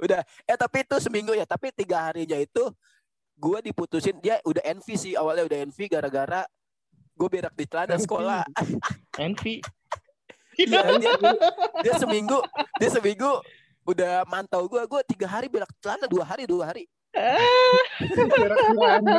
[0.00, 0.20] udah.
[0.44, 1.48] Eh tapi itu seminggu ya.
[1.48, 2.68] Tapi tiga harinya itu
[3.40, 4.20] gua diputusin.
[4.20, 5.12] Dia udah envy sih.
[5.16, 6.44] Awalnya udah envy gara-gara
[7.14, 8.44] gue berak di celana sekolah.
[9.18, 9.60] Envy.
[10.54, 11.10] Iya, dia,
[11.82, 12.38] dia seminggu
[12.78, 13.26] dia seminggu
[13.90, 16.06] udah mantau gue gue tiga hari berak celana.
[16.06, 16.86] Dua hari dua hari.
[17.98, 19.18] Berak celana.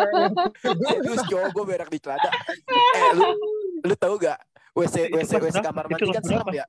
[0.64, 2.32] serius cowok gue berak di celana.
[2.72, 3.36] Eh lu
[3.84, 4.40] lu tahu gak
[4.76, 6.54] wc Itu wc wc kamar Itu mandi kelas kan serem berapa?
[6.54, 6.66] ya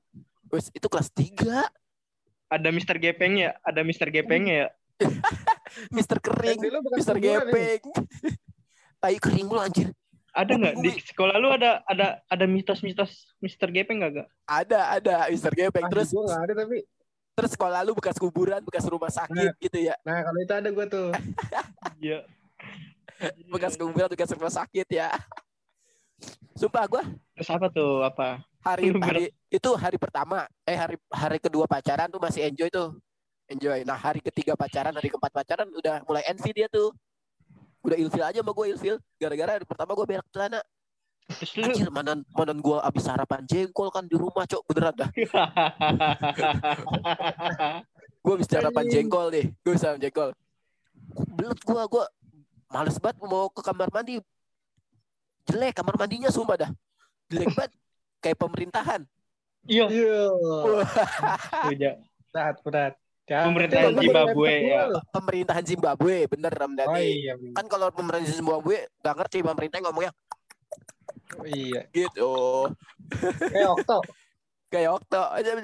[0.47, 1.67] Wes, itu kelas tiga
[2.47, 3.51] Ada Mister Gepeng ya?
[3.61, 4.71] Ada Mister Gepeng ya?
[5.91, 6.57] Mister kering
[6.89, 7.83] Mister gepeng
[8.97, 9.91] tai kering lu anjir
[10.31, 14.27] Ada nggak di sekolah lu ada ada ada mitos-mitos Mister Gepeng nggak gak?
[14.47, 16.77] ada ada Mister gepeng terus Gue gak ada tapi.
[17.33, 20.85] terus sekolah lu bekas kuburan bekas rumah sakit gitu ya Nah kalau itu ada gue
[20.87, 21.09] tuh.
[21.99, 22.25] Iya.
[23.53, 25.13] bekas kuburan bekas rumah sakit ya
[26.57, 27.03] sumpah gue
[27.37, 28.01] Terus apa tuh?
[28.01, 28.41] Apa?
[28.67, 30.43] hari hari itu hari pertama.
[30.67, 32.97] Eh hari hari kedua pacaran tuh masih enjoy tuh.
[33.47, 33.85] Enjoy.
[33.87, 36.91] Nah hari ketiga pacaran hari keempat pacaran udah mulai envy dia tuh.
[37.85, 38.99] Udah ilfil aja sama gue ilfil.
[39.15, 40.59] Gara-gara hari pertama gue berak celana.
[41.59, 44.63] Anjir mana mana gue abis sarapan jengkol kan di rumah cok.
[44.67, 45.09] Beneran dah.
[48.23, 50.29] Gue abis sarapan jengkol nih gue sarapan jengkol.
[51.35, 52.05] Belet gue gue
[52.67, 54.19] males banget mau ke kamar mandi
[55.47, 56.71] jelek kamar mandinya sumpah dah
[57.27, 57.71] jelek banget
[58.19, 59.01] kayak pemerintahan
[59.65, 59.85] Iya.
[59.91, 60.23] Iya.
[62.27, 62.93] Berat, berat.
[63.27, 64.87] Pemerintahan Zimbabwe, ya.
[65.09, 67.33] pemerintahan Zimbabwe bener Ramdhani Oh iya.
[67.35, 67.51] bener.
[67.51, 70.15] kan kalau pemerintahan Zimbabwe gak ngerti pemerintah ngomongnya
[71.35, 71.83] Oh, iya.
[71.91, 72.31] gitu
[73.51, 73.97] Kayak Okto.
[74.69, 75.49] kayak Okto aja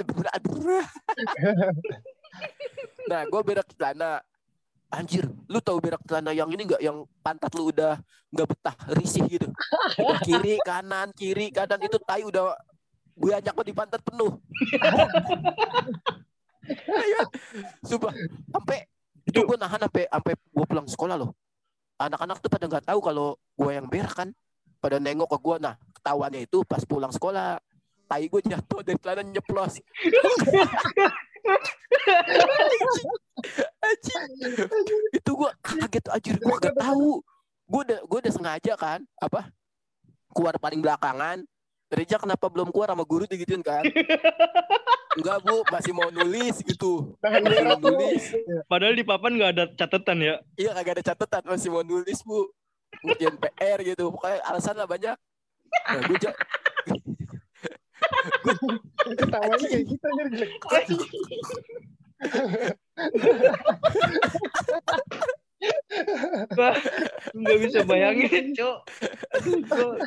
[3.03, 4.19] nah gue berak celana
[4.93, 6.81] anjir lu tahu berak celana yang ini nggak?
[6.81, 7.97] Yang pantat lu udah
[8.29, 9.49] nggak betah risih gitu.
[9.97, 12.53] Udah kiri kanan kiri kanan itu tai udah
[13.17, 14.37] banyak banget di pantat penuh.
[16.93, 17.21] Ayo,
[17.89, 18.13] sumpah
[18.53, 18.85] sampai
[19.25, 21.33] itu Itu- gue nahan sampai sampai gue pulang sekolah loh.
[21.97, 23.27] Anak-anak tuh pada nggak tahu kalau
[23.57, 24.29] gue yang berak kan.
[24.83, 27.55] Pada nengok ke gue nah ketahuannya itu pas pulang sekolah
[28.03, 29.79] tai gue jatuh dari celana nyeplos
[33.83, 34.29] Anjing.
[35.11, 36.35] itu gue kaget anjir.
[36.39, 37.19] Gue gak tahu.
[37.63, 39.49] gue udah gue udah sengaja kan apa
[40.35, 41.43] keluar paling belakangan.
[41.93, 43.85] Reja kenapa belum keluar sama guru digituin kan?
[45.17, 45.61] Enggak bu.
[45.69, 47.13] Masih mau nulis gitu.
[47.21, 48.33] Masih mau nulis.
[48.65, 50.35] Padahal di papan nggak ada catatan ya.
[50.57, 51.41] iya kagak ada catatan.
[51.53, 52.49] Masih mau nulis bu.
[53.05, 54.09] Ngerjain PR gitu.
[54.09, 55.17] Pokoknya alasan lah banyak.
[55.73, 56.17] Nah, gue
[59.19, 60.51] Ketawanya kayak gitu anjir jelek.
[67.33, 68.77] Nggak bisa bayangin, Cok.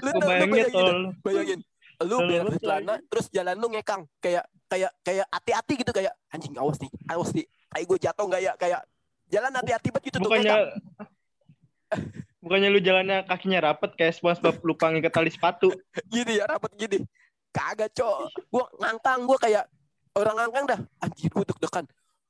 [0.05, 1.13] Lu bayangin tol.
[1.25, 1.61] bayangin
[2.05, 6.77] lu di celana terus jalan lu ngekang kayak kayak kayak hati-hati gitu kayak anjing awas
[6.77, 8.81] nih awas nih kayak gue jatuh nggak ya kayak
[9.33, 10.69] jalan hati-hati banget gitu tuh Bukannya ngekang.
[12.45, 15.73] bukannya lu jalannya kakinya rapet kayak SpongeBob lupa ngikat tali sepatu.
[16.13, 17.01] gini ya rapat gini
[17.57, 18.29] kagak cok.
[18.53, 19.65] Gue ngangkang gue kayak
[20.13, 20.81] orang ngangkang dah.
[21.01, 21.85] Anjir gue deg-degan.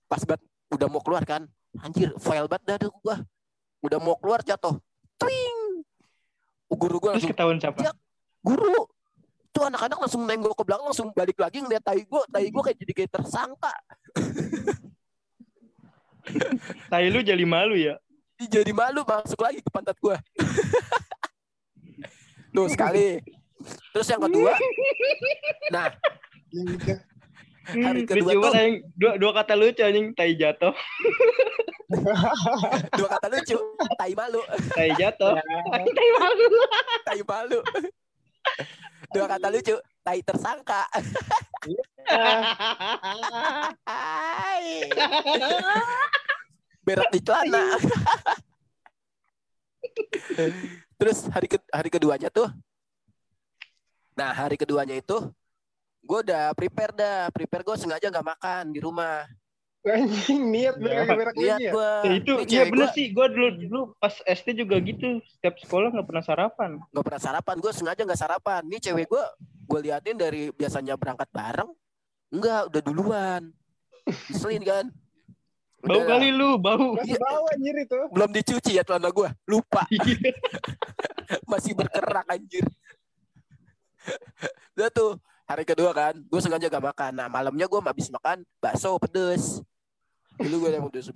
[0.06, 1.42] Pas banget udah mau keluar kan.
[1.82, 3.16] Anjir file banget dah gue
[3.82, 4.78] udah mau keluar jatuh.
[5.18, 5.82] Twing.
[6.70, 7.82] Guru gue langsung ketahuan siapa?
[7.82, 7.90] Ya.
[8.46, 8.86] guru.
[9.50, 12.78] Tuh anak-anak langsung nengok ke belakang langsung balik lagi ngeliat tai gue tai gue kayak
[12.78, 13.74] jadi kayak tersangka.
[16.90, 17.94] Tai lu jadi malu ya.
[18.36, 20.12] Jadi malu masuk lagi ke pantat gue
[22.52, 23.16] Tuh sekali.
[23.90, 24.54] Terus yang kedua,
[25.70, 25.90] nah
[27.66, 28.74] Hari Hmm, kedua lucu tuh- anjing.
[28.94, 30.74] dua dua kata lucu anjing tai jatuh
[32.98, 33.56] dua kata lucu,
[33.96, 35.34] tai malu, tai jatuh
[35.96, 36.46] tai malu
[37.02, 37.60] tai malu.
[39.08, 40.82] Dua kata lucu, tai tersangka.
[43.82, 44.86] Hai.
[46.82, 47.74] Berak di celana.
[50.96, 52.48] Terus hari ke hari keduanya tuh.
[54.16, 55.28] Nah, hari keduanya itu
[56.06, 59.28] gue udah prepare dah, prepare gue sengaja nggak makan di rumah.
[59.86, 61.70] Anjing niat Ya, berak-berak Lihat lagi ya.
[61.70, 61.92] gue.
[61.94, 66.08] Ya, itu iya bener sih gue dulu dulu pas SD juga gitu setiap sekolah nggak
[66.10, 68.62] pernah sarapan Gak pernah sarapan, gue sengaja nggak sarapan.
[68.66, 69.24] Nih cewek gue,
[69.68, 71.70] gue liatin dari biasanya berangkat bareng,
[72.34, 73.42] enggak udah duluan.
[74.26, 74.86] Diselin kan.
[75.86, 78.00] bau Udah, kali lu bau Masih bawa anjir itu.
[78.10, 79.86] Belum dicuci ya celana gue, lupa.
[81.52, 82.66] Masih berkerak anjir.
[84.76, 87.12] Udah tuh, hari kedua kan, gue sengaja gak makan.
[87.16, 89.62] Nah malamnya gue habis makan bakso pedes.
[90.36, 91.10] Dulu gue yang pedes.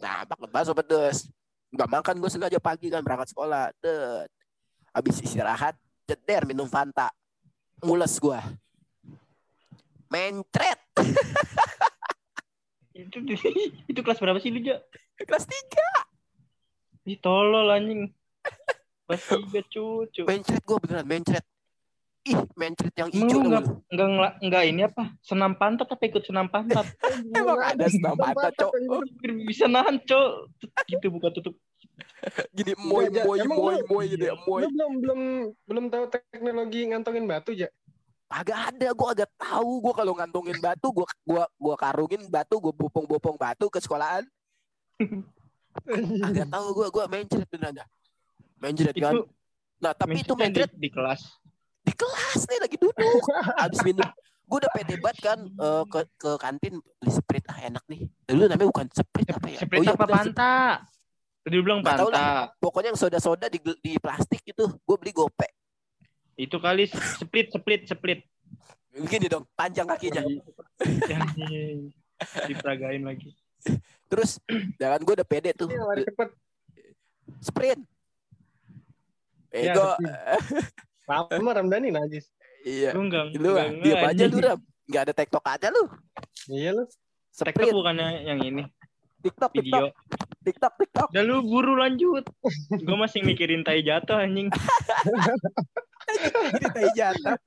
[0.00, 1.28] Nah makan bakso pedes.
[1.70, 3.70] Gak makan gue sengaja pagi kan berangkat sekolah.
[3.78, 4.26] Det.
[4.90, 7.10] Habis istirahat, jeder minum Fanta.
[7.82, 8.40] Mules gue.
[10.10, 10.80] Mencret.
[13.00, 13.16] itu
[13.88, 14.76] itu kelas berapa sih lu ja
[15.16, 17.08] Kelas 3.
[17.08, 18.12] Ih, tolol anjing
[19.10, 21.44] kelas tiga cucu Mencret gue beneran, mencret.
[22.30, 23.26] Ih, mencret yang hijau.
[23.26, 23.72] lu tau nggak lu.
[23.90, 26.86] nggak ngela- nggak ini apa senam pantat apa ikut senam pantat
[27.38, 28.72] Emang ada senam pantat, Cok.
[29.50, 30.30] Bisa nahan cok
[30.86, 31.58] gitu buka tutup
[32.56, 34.64] Gini, moy, moy, moy, moy ya, moy.
[34.64, 35.20] Lu belum belum
[35.68, 37.68] belum tahu teknologi ngantongin batu ya?
[38.30, 39.82] Agak ada, gue agak tahu.
[39.84, 44.22] Gue kalau ngantongin batu, gue gua, gua karungin batu, gue bopong-bopong batu ke sekolahan.
[46.24, 47.88] Agak tahu gue, gue mencret beneran dah.
[48.60, 49.14] Mencret kan.
[49.16, 49.20] itu
[49.80, 51.24] Nah, tapi itu mencret di, di kelas
[51.90, 53.22] di kelas nih lagi duduk.
[53.58, 54.06] Abis minum.
[54.46, 58.06] Gue udah pede banget kan eh, ke ke kantin beli sprite ah enak nih.
[58.30, 59.60] Dulu namanya bukan sprite apa ya?
[59.66, 60.54] Sprite iya, apa panta
[61.40, 65.48] tadi bilang panta Pokoknya yang soda-soda di, di plastik itu, gue beli gope.
[66.40, 68.20] itu kali split split split
[68.96, 70.20] Begini dong, panjang kakinya.
[72.48, 73.36] Diperagain lagi
[74.10, 74.40] Terus,
[74.80, 75.70] jangan gue udah pede tuh.
[75.70, 76.02] Iya.
[77.44, 77.84] Sprint.
[79.52, 79.94] Ego.
[81.10, 82.30] Lama Ramdhani najis.
[82.62, 82.94] Iya.
[82.94, 84.60] lu enggak Lu diam aja lu Ram.
[84.90, 85.84] Gak ada TikTok aja lu.
[86.46, 86.84] Iya lu.
[87.34, 88.66] TikTok bukannya yang ini
[89.20, 89.84] TikTok, TikTok, video
[90.40, 91.08] TikTok, TikTok.
[91.12, 92.24] udah lu buru lanjut
[92.72, 94.48] gue masih mikirin tai jatuh anjing
[96.10, 97.38] Ini tai jatah.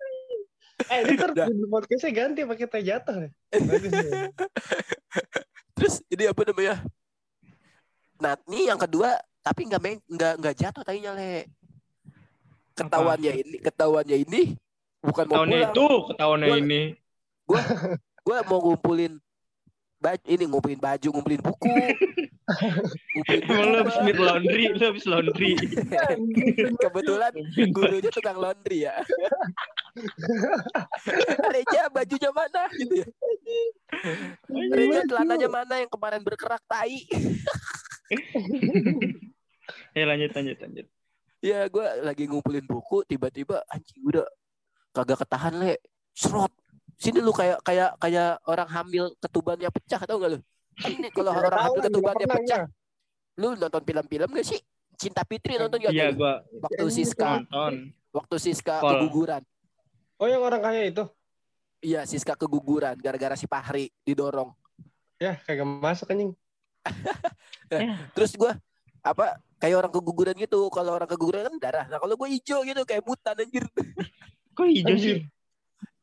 [0.89, 1.47] Eh, ntar Udah.
[1.47, 3.31] di podcastnya ganti pakai teh jatuh nih.
[3.61, 4.11] Bagus nih.
[5.77, 6.75] Terus ini apa namanya?
[8.19, 11.47] Nah, ini yang kedua tapi nggak main nggak nggak jatuh tainya le.
[12.73, 14.41] Ketahuannya ini, ketahuannya ini
[14.99, 15.73] bukan mau tahunnya pulang.
[15.73, 16.81] itu ketahuannya Gua- ini
[18.23, 19.13] Gue mau ngumpulin
[19.99, 21.67] baju ini ngumpulin baju, ngumpulin buku.
[23.15, 25.51] ngumpulin emang lu habis laundry lu habis laundry
[26.83, 27.31] Kebetulan
[27.69, 28.95] gurunya tukang laundry ya.
[31.53, 33.07] Reja bajunya mana gitu ya.
[34.49, 37.05] Reja celananya mana yang kemarin berkerak tai.
[39.93, 40.87] ya lanjut lanjut lanjut
[41.43, 44.23] Ya gue lagi ngumpulin buku tiba-tiba anjing udah
[44.95, 45.75] kagak ketahan le.
[46.15, 46.55] Serot.
[46.95, 50.39] Sini lu kayak kayak kayak orang hamil ketubannya pecah tau gak lu?
[50.87, 53.41] Ini kalau orang hamil ketubannya pecah, gua.
[53.43, 54.59] lu nonton film-film gak sih?
[54.95, 55.91] Cinta Fitri nonton gak?
[55.91, 58.89] iya gua Waktu Siska, nonton waktu Siska Pol.
[58.95, 59.41] keguguran.
[60.21, 61.03] Oh yang orang kaya itu?
[61.83, 64.53] Iya, Siska keguguran gara-gara si Fahri didorong.
[65.19, 66.31] Ya kagak masuk anjing.
[68.15, 68.55] Terus gua
[69.03, 70.71] apa kayak orang keguguran gitu.
[70.71, 71.85] Kalau orang keguguran kan darah.
[71.91, 73.67] Nah, kalau gua hijau gitu kayak mutan anjir.
[74.55, 75.17] kok hijau sih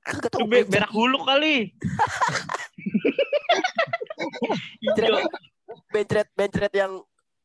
[0.00, 1.70] Kagak be- berak hulu kali
[4.82, 5.22] hijau
[5.90, 6.98] Bencret bencret yang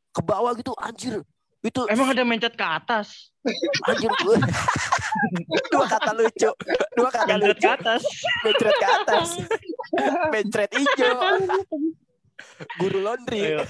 [0.10, 1.22] ke bawah gitu anjir.
[1.62, 3.34] Itu emang ada mencet ke atas
[3.86, 4.38] anjir gua.
[5.72, 6.50] Dua kata lucu.
[6.98, 7.66] Dua kata mencet lucu.
[7.66, 8.02] ke atas
[8.42, 9.28] Bencret ke atas.
[10.34, 11.20] Bencret hijau.
[12.82, 13.62] Guru laundry.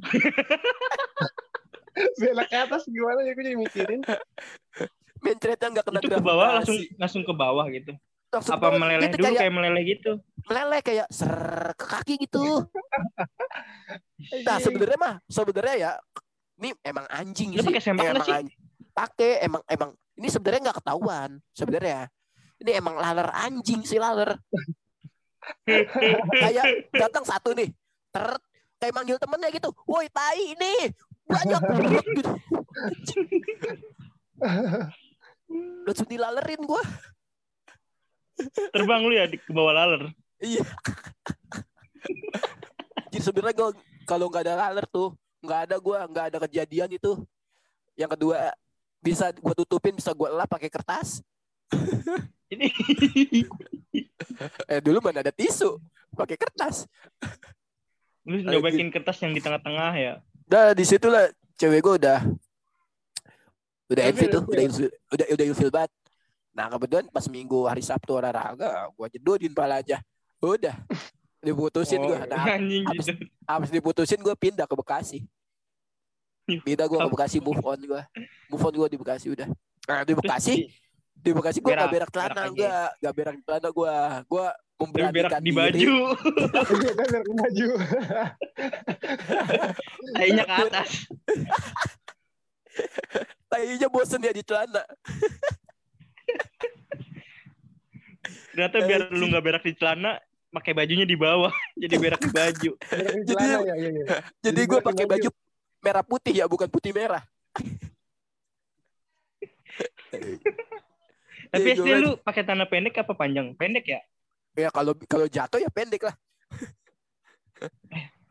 [2.20, 4.00] Belok ke atas gimana ya gue jadi mikirin.
[5.20, 7.00] Bencretnya nggak kena itu ke bawah langsung gravitasi.
[7.00, 7.92] langsung ke bawah gitu
[8.30, 8.78] Langsung apa bawah.
[8.80, 10.12] meleleh Itu dulu kayak kayak meleleh gitu
[10.48, 11.34] meleleh kayak ser
[11.76, 12.40] ke kaki gitu.
[14.44, 15.90] Nah sebenarnya mah sebenarnya ya
[16.60, 17.72] ini emang anjing Lu sih.
[17.72, 18.34] pakai sempak emang sih?
[18.36, 18.58] anjing.
[18.92, 19.90] Pakai emang emang
[20.20, 22.00] ini sebenarnya nggak ketahuan sebenarnya.
[22.60, 24.36] Ini emang laler anjing sih laler.
[26.44, 27.72] kayak datang satu nih,
[28.12, 28.36] ter
[28.80, 29.70] kayak manggil temennya gitu.
[29.84, 30.90] Woi tai nih
[31.28, 31.62] banyak
[32.16, 32.32] gitu.
[35.84, 36.82] langsung dilalerin gue.
[38.72, 40.08] Terbang lu ya di ke bawah laler.
[40.40, 40.64] Iya.
[43.12, 43.68] Jadi sebenarnya gue
[44.08, 45.12] kalau nggak ada laler tuh
[45.44, 47.12] nggak ada gue nggak ada kejadian itu.
[48.00, 48.56] Yang kedua
[49.04, 51.20] bisa gue tutupin bisa gue elap pakai kertas.
[52.48, 52.72] Ini
[54.72, 55.76] Eh dulu mana ada tisu
[56.16, 56.88] pakai kertas.
[58.26, 60.12] Lu nyobain kertas yang di tengah-tengah ya.
[60.46, 62.18] Udah di situ lah cewek gue udah
[63.90, 65.90] udah ilfil tuh, udah ilfil, udah udah ilfil banget.
[66.54, 69.98] Nah kebetulan pas minggu hari Sabtu olahraga, gue jedodin pala aja.
[70.38, 70.76] Udah
[71.40, 72.18] diputusin Oh, gue.
[72.28, 73.12] Nah, gitu.
[73.48, 75.18] abis diputusin gue pindah ke Bekasi.
[76.44, 78.02] Pindah gue ke Bekasi move on gue.
[78.46, 79.48] Move on gue di Bekasi udah.
[79.88, 80.68] Nah di Bekasi, di-
[81.16, 83.94] di Bekasi gue gak berak celana gue, gak berak celana gue.
[84.28, 86.64] Gue Lu berak memberanikan di baju, kan
[87.04, 87.68] biar baju.
[90.16, 90.90] tainya ke atas.
[93.46, 94.82] Tainya bosen ya di celana.
[98.50, 100.16] Ternyata biar lu nggak berak di celana,
[100.50, 101.52] pakai bajunya di bawah,
[101.82, 102.70] jadi berak di baju.
[102.74, 104.04] Di Jadi- celana ya, iya iya.
[104.40, 105.28] Jadi Jadi gue berak di pakai baju.
[105.28, 105.30] baju
[105.80, 107.22] merah putih ya, bukan putih merah.
[111.50, 113.54] Tapi Iya, SD lu pakai tanah pendek apa panjang?
[113.58, 114.00] Pendek ya?
[114.60, 116.16] Ya kalau kalau jatuh ya pendek lah.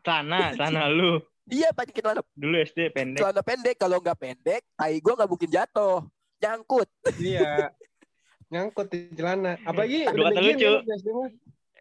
[0.00, 1.20] Celana, celana lu.
[1.50, 3.18] Iya pakai celana, Dulu SD pendek.
[3.18, 3.76] celana pendek.
[3.76, 6.06] Kalau nggak pendek, tai gue nggak mungkin jatuh,
[6.38, 6.88] nyangkut.
[7.18, 7.74] Iya.
[8.50, 9.58] Nyangkut di celana.
[9.66, 10.70] Apalagi Dua udah kata lucu.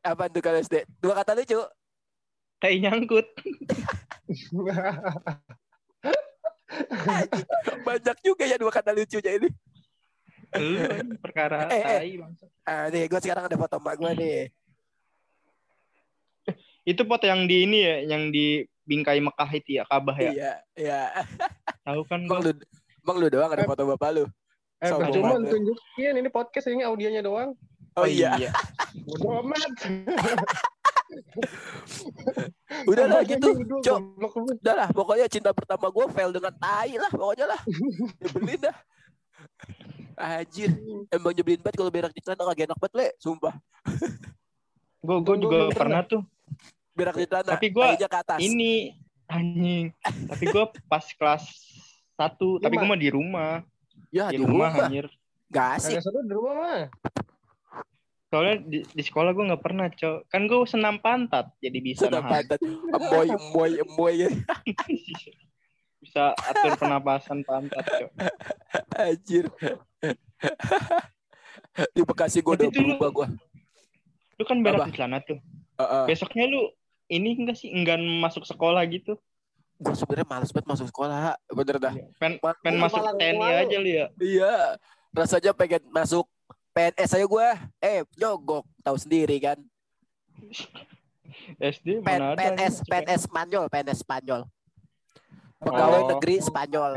[0.01, 0.75] Apa tuh kalau SD?
[1.01, 1.59] Dua kata lucu.
[2.59, 3.25] Tai nyangkut.
[7.85, 9.49] Banyak juga ya dua kata lucunya ini.
[10.57, 11.99] Lu perkara Eh, eh.
[12.01, 12.45] tai bangsa.
[12.65, 14.39] Ah, nih gue sekarang ada foto emak gue nih.
[16.91, 20.31] Itu foto yang di ini ya, yang di bingkai Mekah itu ya, Kabah ya.
[20.33, 21.01] Iya, iya.
[21.85, 22.51] Tahu kan Bang lu,
[23.05, 24.25] bang lu doang ada foto bapak lu.
[24.81, 25.51] Eh, Sombong percuma banget.
[25.53, 27.53] tunjukin ini podcast ini audionya doang.
[27.93, 28.33] Oh, iya.
[29.05, 29.69] Bodoh amat.
[32.87, 33.49] Udah lah gitu.
[33.59, 33.99] Cok.
[34.63, 37.59] Udah lah, pokoknya cinta pertama gue fail dengan tai lah, pokoknya lah.
[38.23, 38.77] Nyebelin dah.
[40.19, 40.75] Anjir,
[41.07, 43.07] emang nyebelin banget kalau berak di celana kagak enak banget, Le.
[43.23, 43.55] Sumpah.
[44.99, 46.27] Gue gue Gua juga pernah tuh.
[46.91, 48.39] Berak di celana, Tapi gua tainya ke atas.
[48.43, 48.73] Ini
[49.31, 49.85] anjing.
[50.03, 51.43] Tapi gue pas kelas
[52.19, 53.63] satu, tapi gue mah di rumah.
[54.11, 55.07] ya, Di rumah anjir.
[55.47, 56.03] Gak asik.
[56.03, 56.83] Seru di rumah mah.
[58.29, 60.29] Soalnya di, di sekolah gue nggak pernah, Cok.
[60.29, 62.45] Kan gue senam pantat, jadi bisa Sudah nahan.
[62.45, 62.59] pantat.
[62.93, 64.15] Emboy, emboy, emboy.
[66.03, 68.11] bisa atur pernapasan pantat, Cok.
[68.99, 69.49] Anjir.
[71.95, 73.27] di Bekasi gue udah berubah gue.
[74.35, 74.87] Lu kan berak Apa?
[74.87, 75.39] di celana tuh.
[76.05, 76.71] Besoknya lu
[77.07, 79.17] ini enggak sih enggan masuk sekolah gitu?
[79.79, 81.39] gue sebenarnya males banget masuk sekolah.
[81.47, 81.95] Bener dah.
[82.19, 83.63] Pen, Ma- pen Lu masuk TNI malu.
[83.63, 84.05] aja lu ya.
[84.19, 84.53] Iya.
[85.09, 86.27] Rasanya pengen masuk
[86.69, 87.47] PNS aja gue.
[87.79, 88.67] Eh, nyogok.
[88.83, 89.55] Tahu sendiri kan.
[91.63, 92.37] SD Pen, mana ada.
[92.37, 94.41] PNS, PNS Spanyol, PNS Spanyol.
[95.57, 96.07] Pegawai Oh.
[96.11, 96.91] negeri Spanyol.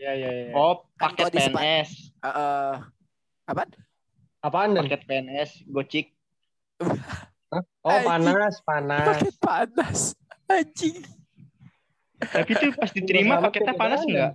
[0.00, 0.52] Iya iya iya.
[0.56, 1.90] Oh, Kan paket Spa- PNS.
[2.16, 2.74] Eh,
[3.44, 3.62] apa?
[4.40, 4.72] Apaan?
[4.74, 6.16] Paket PNS, gocik.
[6.80, 8.08] Oh Anjing.
[8.08, 9.06] panas panas.
[9.06, 9.98] Pakai panas.
[10.48, 11.04] Anjing.
[12.16, 14.32] Tapi tuh pas diterima paketnya panas enggak?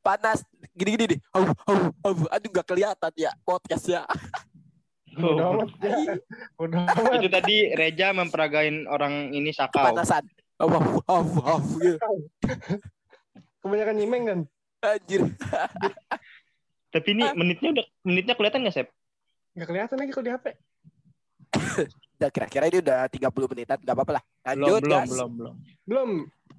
[0.00, 0.42] Panas.
[0.72, 1.18] Gini-gini nih.
[1.32, 2.26] Aduh, aduh, aduh.
[2.28, 4.02] Aduh, gak kelihatan ya podcastnya.
[5.12, 5.70] Bodoh Oh, amat.
[5.80, 5.96] ya.
[6.60, 7.16] Amat.
[7.16, 9.80] itu tadi Reja memperagain orang ini sakau.
[9.80, 10.26] Kepanasan.
[10.58, 11.60] Aduh, aduh, aduh.
[11.78, 12.10] gitu.
[13.66, 14.40] Kebanyakan nyimeng kan.
[14.86, 15.20] Anjir.
[16.94, 18.88] Tapi ini menitnya udah menitnya kelihatan nggak, Sep?
[19.58, 20.46] Gak kelihatan lagi kalau di HP.
[22.16, 23.76] Udah kira-kira ini udah 30 menitan.
[23.84, 24.22] Gak apa-apa lah.
[24.24, 25.08] Belum, Lanjut, belum, gas.
[25.12, 25.54] belum, belum.
[25.84, 26.10] Belum.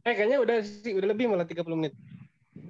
[0.05, 1.93] Eh kayaknya udah sih udah lebih malah 30 menit.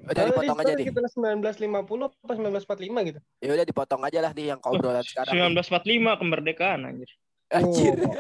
[0.07, 0.85] Udah dipotong aja nih.
[0.88, 3.19] Kita 1950 apa 1945 gitu.
[3.43, 5.35] Ya udah dipotong aja lah nih yang obrolan sekarang.
[5.35, 5.59] nih.
[5.59, 7.09] 1945 kemerdekaan anjir.
[7.51, 7.95] Anjir.
[7.99, 8.15] Oh.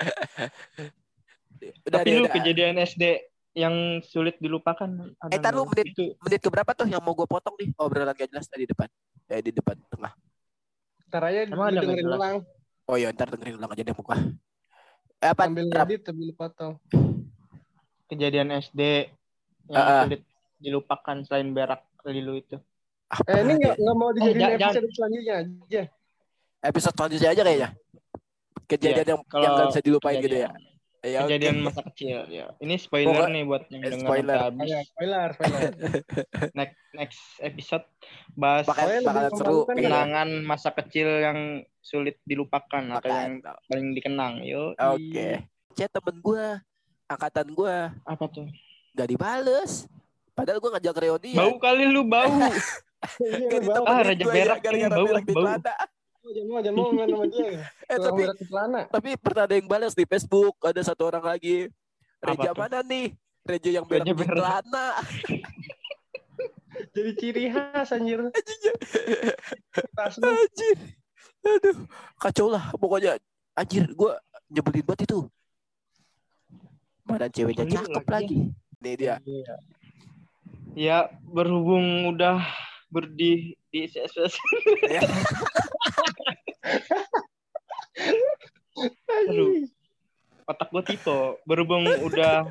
[1.62, 2.34] Udah, Tapi deh, lu udah.
[2.34, 3.02] kejadian SD
[3.52, 4.88] yang sulit dilupakan
[5.18, 5.72] ada Eh, tar lu nggak?
[5.76, 7.68] menit- itu menit keberapa tuh yang mau gue potong nih?
[7.76, 8.88] Obrolan gak jelas tadi depan.
[9.26, 10.12] Eh di depan tengah.
[11.06, 12.18] Ntar aja Emang ada dengerin nggak jelas?
[12.18, 12.36] ulang.
[12.84, 14.16] Oh iya ntar dengerin ulang aja deh muka.
[15.18, 15.42] Eh, apa?
[15.44, 15.84] Sambil Rap.
[15.84, 16.74] ngedit sambil potong.
[18.06, 19.08] kejadian SD
[19.66, 20.04] yang Ah, ah.
[20.04, 20.20] sulit
[20.58, 22.60] dilupakan selain berak lilu itu.
[23.08, 25.82] Apa Eh ini nggak nggak mau dijadiin jangan- episode selanjutnya aja.
[26.62, 27.68] episode selanjutnya aja kayaknya.
[28.64, 30.48] Kejadian yang Iya, Kalau yang gak bisa dilupain gitu ya.
[31.02, 31.20] Kejadian- Ya.
[31.24, 32.46] Kejadian masa kecil ya.
[32.56, 34.38] Ini spoiler Pokok- nih buat yang eh, dengar spoiler.
[34.38, 34.62] habis.
[34.64, 35.72] Ayo, spoiler, spoiler.
[36.58, 37.86] Next next episode
[38.32, 39.58] bahas Bakal- seru.
[39.66, 41.38] kenangan masa kecil yang
[41.78, 43.18] sulit dilupakan atau Makan.
[43.18, 43.34] yang
[43.66, 44.34] paling dikenang.
[44.42, 44.72] Yo.
[44.72, 45.42] Oke.
[45.72, 46.46] Chat temen gue,
[47.06, 48.46] angkatan gue Apa tuh?
[48.92, 49.90] gak dibales.
[50.32, 51.32] Padahal gue ngajak reuni.
[51.32, 52.30] Bau kali lu bau.
[53.18, 53.82] Iya, bau.
[53.82, 55.46] Ah, Raja gua ya, Berak ini gara-gara bau, berak di bau.
[56.22, 57.50] Jangan jangan mau main sama dia.
[57.92, 58.22] Eh tapi
[58.88, 61.66] tapi pernah ada yang balas di Facebook ada satu orang lagi.
[62.22, 62.62] Reja Apa tuh?
[62.62, 63.06] mana nih?
[63.42, 64.88] Reja yang berak di celana.
[66.94, 68.22] Jadi ciri khas anjir.
[69.98, 70.78] Anjir.
[71.42, 71.78] Aduh,
[72.20, 73.18] kacau lah pokoknya.
[73.58, 75.26] Anjir, gua nyebelin banget itu.
[77.02, 78.38] Mana ceweknya cakep lagi.
[78.38, 78.38] lagi.
[78.78, 79.14] Nih dia.
[79.26, 79.54] Iya.
[80.72, 82.40] Ya, berhubung udah
[82.92, 84.36] berdi di SSS.
[84.92, 85.02] Ya.
[89.28, 89.68] Aduh.
[90.48, 91.18] Otak gue tipe.
[91.44, 92.48] Berhubung udah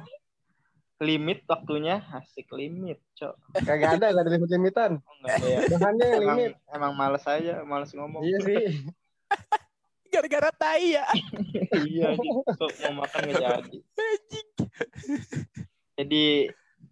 [1.01, 3.33] limit waktunya, asik limit, cok.
[3.65, 4.91] Kagak ada, kagak ada limit-limitan.
[5.01, 5.59] Oh, enggak ada ya.
[5.65, 6.53] Bahannya yang Emang, limit.
[6.69, 8.21] emang males aja, males ngomong.
[8.21, 8.63] Iya sih.
[10.13, 11.05] Gara-gara tai ya.
[11.89, 13.77] iya, kok mau makan nggak jadi.
[15.97, 16.25] Jadi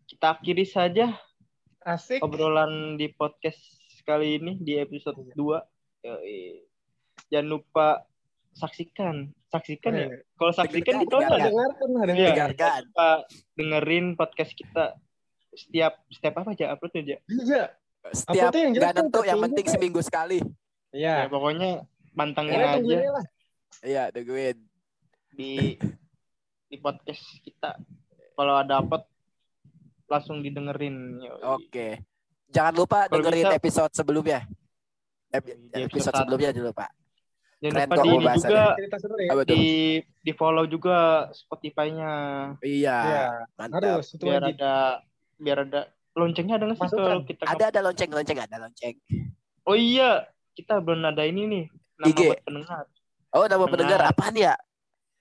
[0.10, 1.14] kita akhiri saja
[1.80, 2.20] Asik.
[2.20, 3.60] obrolan di podcast
[4.04, 5.64] kali ini di episode 2.
[6.04, 6.64] Yoi.
[7.32, 8.04] Jangan lupa
[8.52, 10.08] saksikan, saksikan ya.
[10.36, 11.40] Kalau saksikan dengarkan.
[11.40, 12.12] Dengarkan lah, Iya.
[12.12, 12.50] dengarkan.
[12.52, 12.82] Dengarkan.
[12.84, 13.10] Lupa
[13.56, 14.86] dengerin podcast kita
[15.56, 17.16] setiap setiap apa aja upload aja.
[17.26, 17.64] Iya.
[18.12, 20.40] Setiap yang jelas gak tuh, nentu tiap yang penting seminggu sekali.
[20.92, 21.32] Ya, Iya.
[21.32, 21.70] pokoknya
[22.12, 23.24] pantengin Pokoknya aja.
[23.86, 24.58] Iya, tungguin.
[25.30, 25.80] di
[26.68, 27.80] di podcast kita.
[28.36, 29.08] Kalau ada upload
[30.10, 31.22] langsung didengerin.
[31.22, 31.42] Yoi.
[31.46, 31.88] Oke.
[32.50, 34.40] Jangan lupa Kalau dengerin bisa- episode sebelumnya.
[35.30, 36.88] Epi- Di episode episode sebelumnya jangan lupa.
[37.60, 39.32] Jangan Keren lupa di ini juga Cerita seru ya.
[39.46, 39.64] Di
[40.02, 40.98] di follow juga
[41.30, 42.12] Spotify-nya
[42.60, 43.24] Iya, Iya.
[43.54, 43.80] mantap.
[43.80, 44.58] Harus itu biar wajib.
[44.58, 44.74] ada
[45.38, 45.82] biar ada
[46.12, 48.96] loncengnya ada nggak sih kalau kita Ada ada lonceng, lonceng ada lonceng.
[49.64, 51.64] oh iya kita belum ada ini nih
[51.96, 52.20] nama IG.
[52.28, 52.84] buat pendengar
[53.30, 53.70] Oh, nama Benar.
[53.70, 54.54] pendengar apaan ya?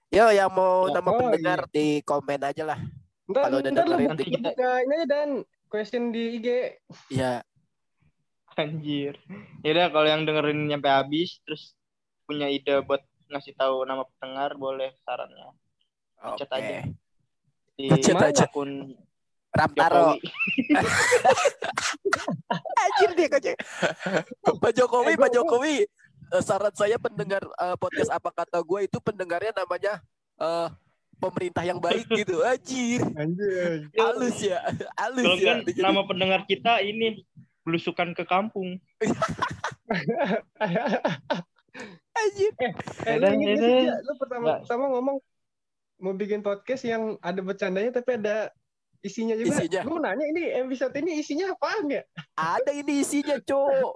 [0.08, 2.80] Yo, yang mau Ya, nama oh, pendengar di komen aja lah.
[3.28, 5.28] Ntar, Kalau udah dengerin nanti kita- ini aja dan
[5.68, 6.48] question di IG.
[7.12, 7.44] Iya,
[8.58, 9.14] anjir
[9.62, 11.78] ya udah kalau yang dengerin nyampe habis terus
[12.26, 13.00] punya ide buat
[13.30, 15.54] ngasih tahu nama pendengar boleh sarannya
[16.18, 16.36] oke.
[16.36, 16.82] Chat aja.
[17.78, 18.44] di Chat aja.
[18.50, 18.98] akun.
[19.48, 20.20] Jokowi
[22.78, 23.56] Anjir dia kocek.
[24.60, 25.76] Pak Jokowi, Pak Jokowi.
[26.28, 30.04] Eh, saran saya pendengar eh, podcast apa kata gue itu pendengarnya namanya
[30.36, 30.68] eh,
[31.18, 32.40] pemerintah yang baik gitu.
[32.40, 33.02] Anjir.
[33.12, 33.90] Anjir.
[33.92, 34.58] Halus ya.
[34.94, 35.46] Halus kalau ya.
[35.46, 37.22] kan nama pendengar kita ini
[37.62, 38.80] belusukan ke kampung
[42.14, 42.50] Anjir.
[42.58, 42.72] eh,
[43.06, 43.94] Yaudah, lu Ja?
[44.00, 45.16] lu pertama pertama ngomong
[45.98, 48.50] mau bikin podcast yang ada bercandanya tapi ada
[49.00, 49.54] isinya juga.
[49.54, 49.80] Isinya.
[49.84, 52.02] Gue nanya ini episode ini isinya apaan ya?
[52.34, 53.94] Ada ini isinya, Cok.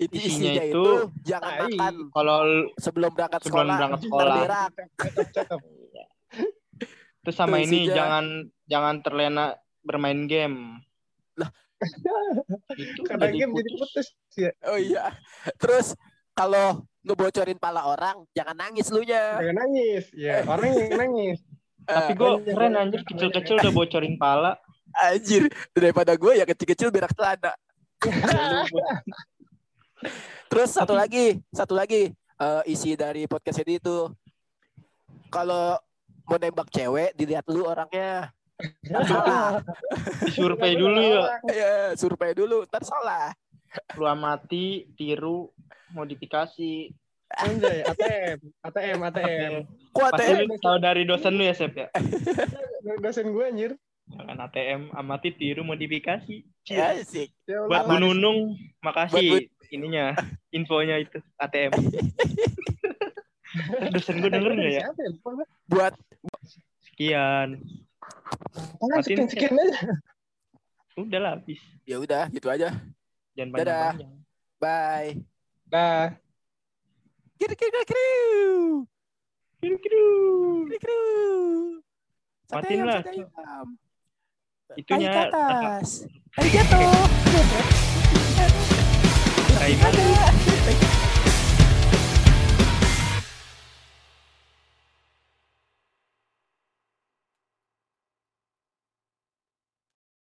[0.00, 1.62] Itu Isinya isinya, itu, itu, jangan tai.
[1.70, 2.38] makan kalau
[2.74, 3.76] sebelum berangkat Sebelum sekolah.
[3.78, 4.36] berangkat sekolah.
[4.40, 4.72] berak.
[4.98, 5.60] Cakep, cakep.
[7.22, 8.24] Terus sama Tuh, ini jangan
[8.66, 9.46] jangan terlena
[9.82, 10.82] bermain game
[11.38, 11.50] Lah.
[12.78, 14.06] itu Karena jadi game jadi putus.
[14.38, 14.52] Ya.
[14.70, 15.16] Oh iya.
[15.58, 15.98] Terus
[16.36, 19.42] kalau ngebocorin pala orang, jangan nangis lu nya.
[19.42, 20.04] Jangan nangis.
[20.14, 21.38] Ya, orang yang nangis.
[21.82, 24.54] tapi Eh, gue banyak, keren anjir kecil-kecil udah bocorin pala
[24.92, 27.52] anjir daripada gue ya kecil-kecil berak celana.
[30.50, 34.10] Terus satu lagi, satu lagi eh, isi dari podcast ini itu
[35.32, 35.78] kalau
[36.32, 38.32] mau nembak cewek dilihat dulu orangnya.
[38.82, 39.60] Ntar salah.
[40.24, 43.36] disurvei dulu ya Ya, survei dulu, ntar salah.
[43.96, 45.52] lu amati tiru
[45.90, 46.92] modifikasi
[47.32, 49.52] Anjay, ATM, ATM, ATM.
[49.90, 50.44] Pasti ya.
[50.44, 51.88] lu tahu dari dosen lu ya Sep ya
[52.98, 53.72] Dosen gue anjir.
[54.04, 57.32] jangan ATM amati tiru modifikasi Ya, asik.
[57.44, 57.96] Ya buat Bu.
[57.98, 60.12] Nunung makasih Buat ininya
[60.50, 61.72] infonya itu ATM
[63.92, 64.82] Dosen gue denger gak ya?
[64.88, 65.12] ya?
[65.68, 65.94] Buat
[66.88, 67.60] sekian.
[68.80, 69.80] Oh, sekian sekian aja.
[70.96, 71.60] Udah lah habis.
[71.88, 72.72] Ya udah, gitu aja.
[73.36, 74.12] Jangan panjang-panjang.
[74.60, 75.10] Bye.
[75.68, 76.14] Dah.
[77.40, 78.10] Kiri kiri kiri.
[79.58, 80.04] Kiri kiri.
[80.68, 81.00] Kiri kiri.
[82.52, 83.00] Matiin lah.
[84.76, 85.10] Itunya.
[85.12, 85.88] Tarik atas.
[86.36, 87.04] Tarik jatuh.
[89.56, 90.51] Tarik jatuh.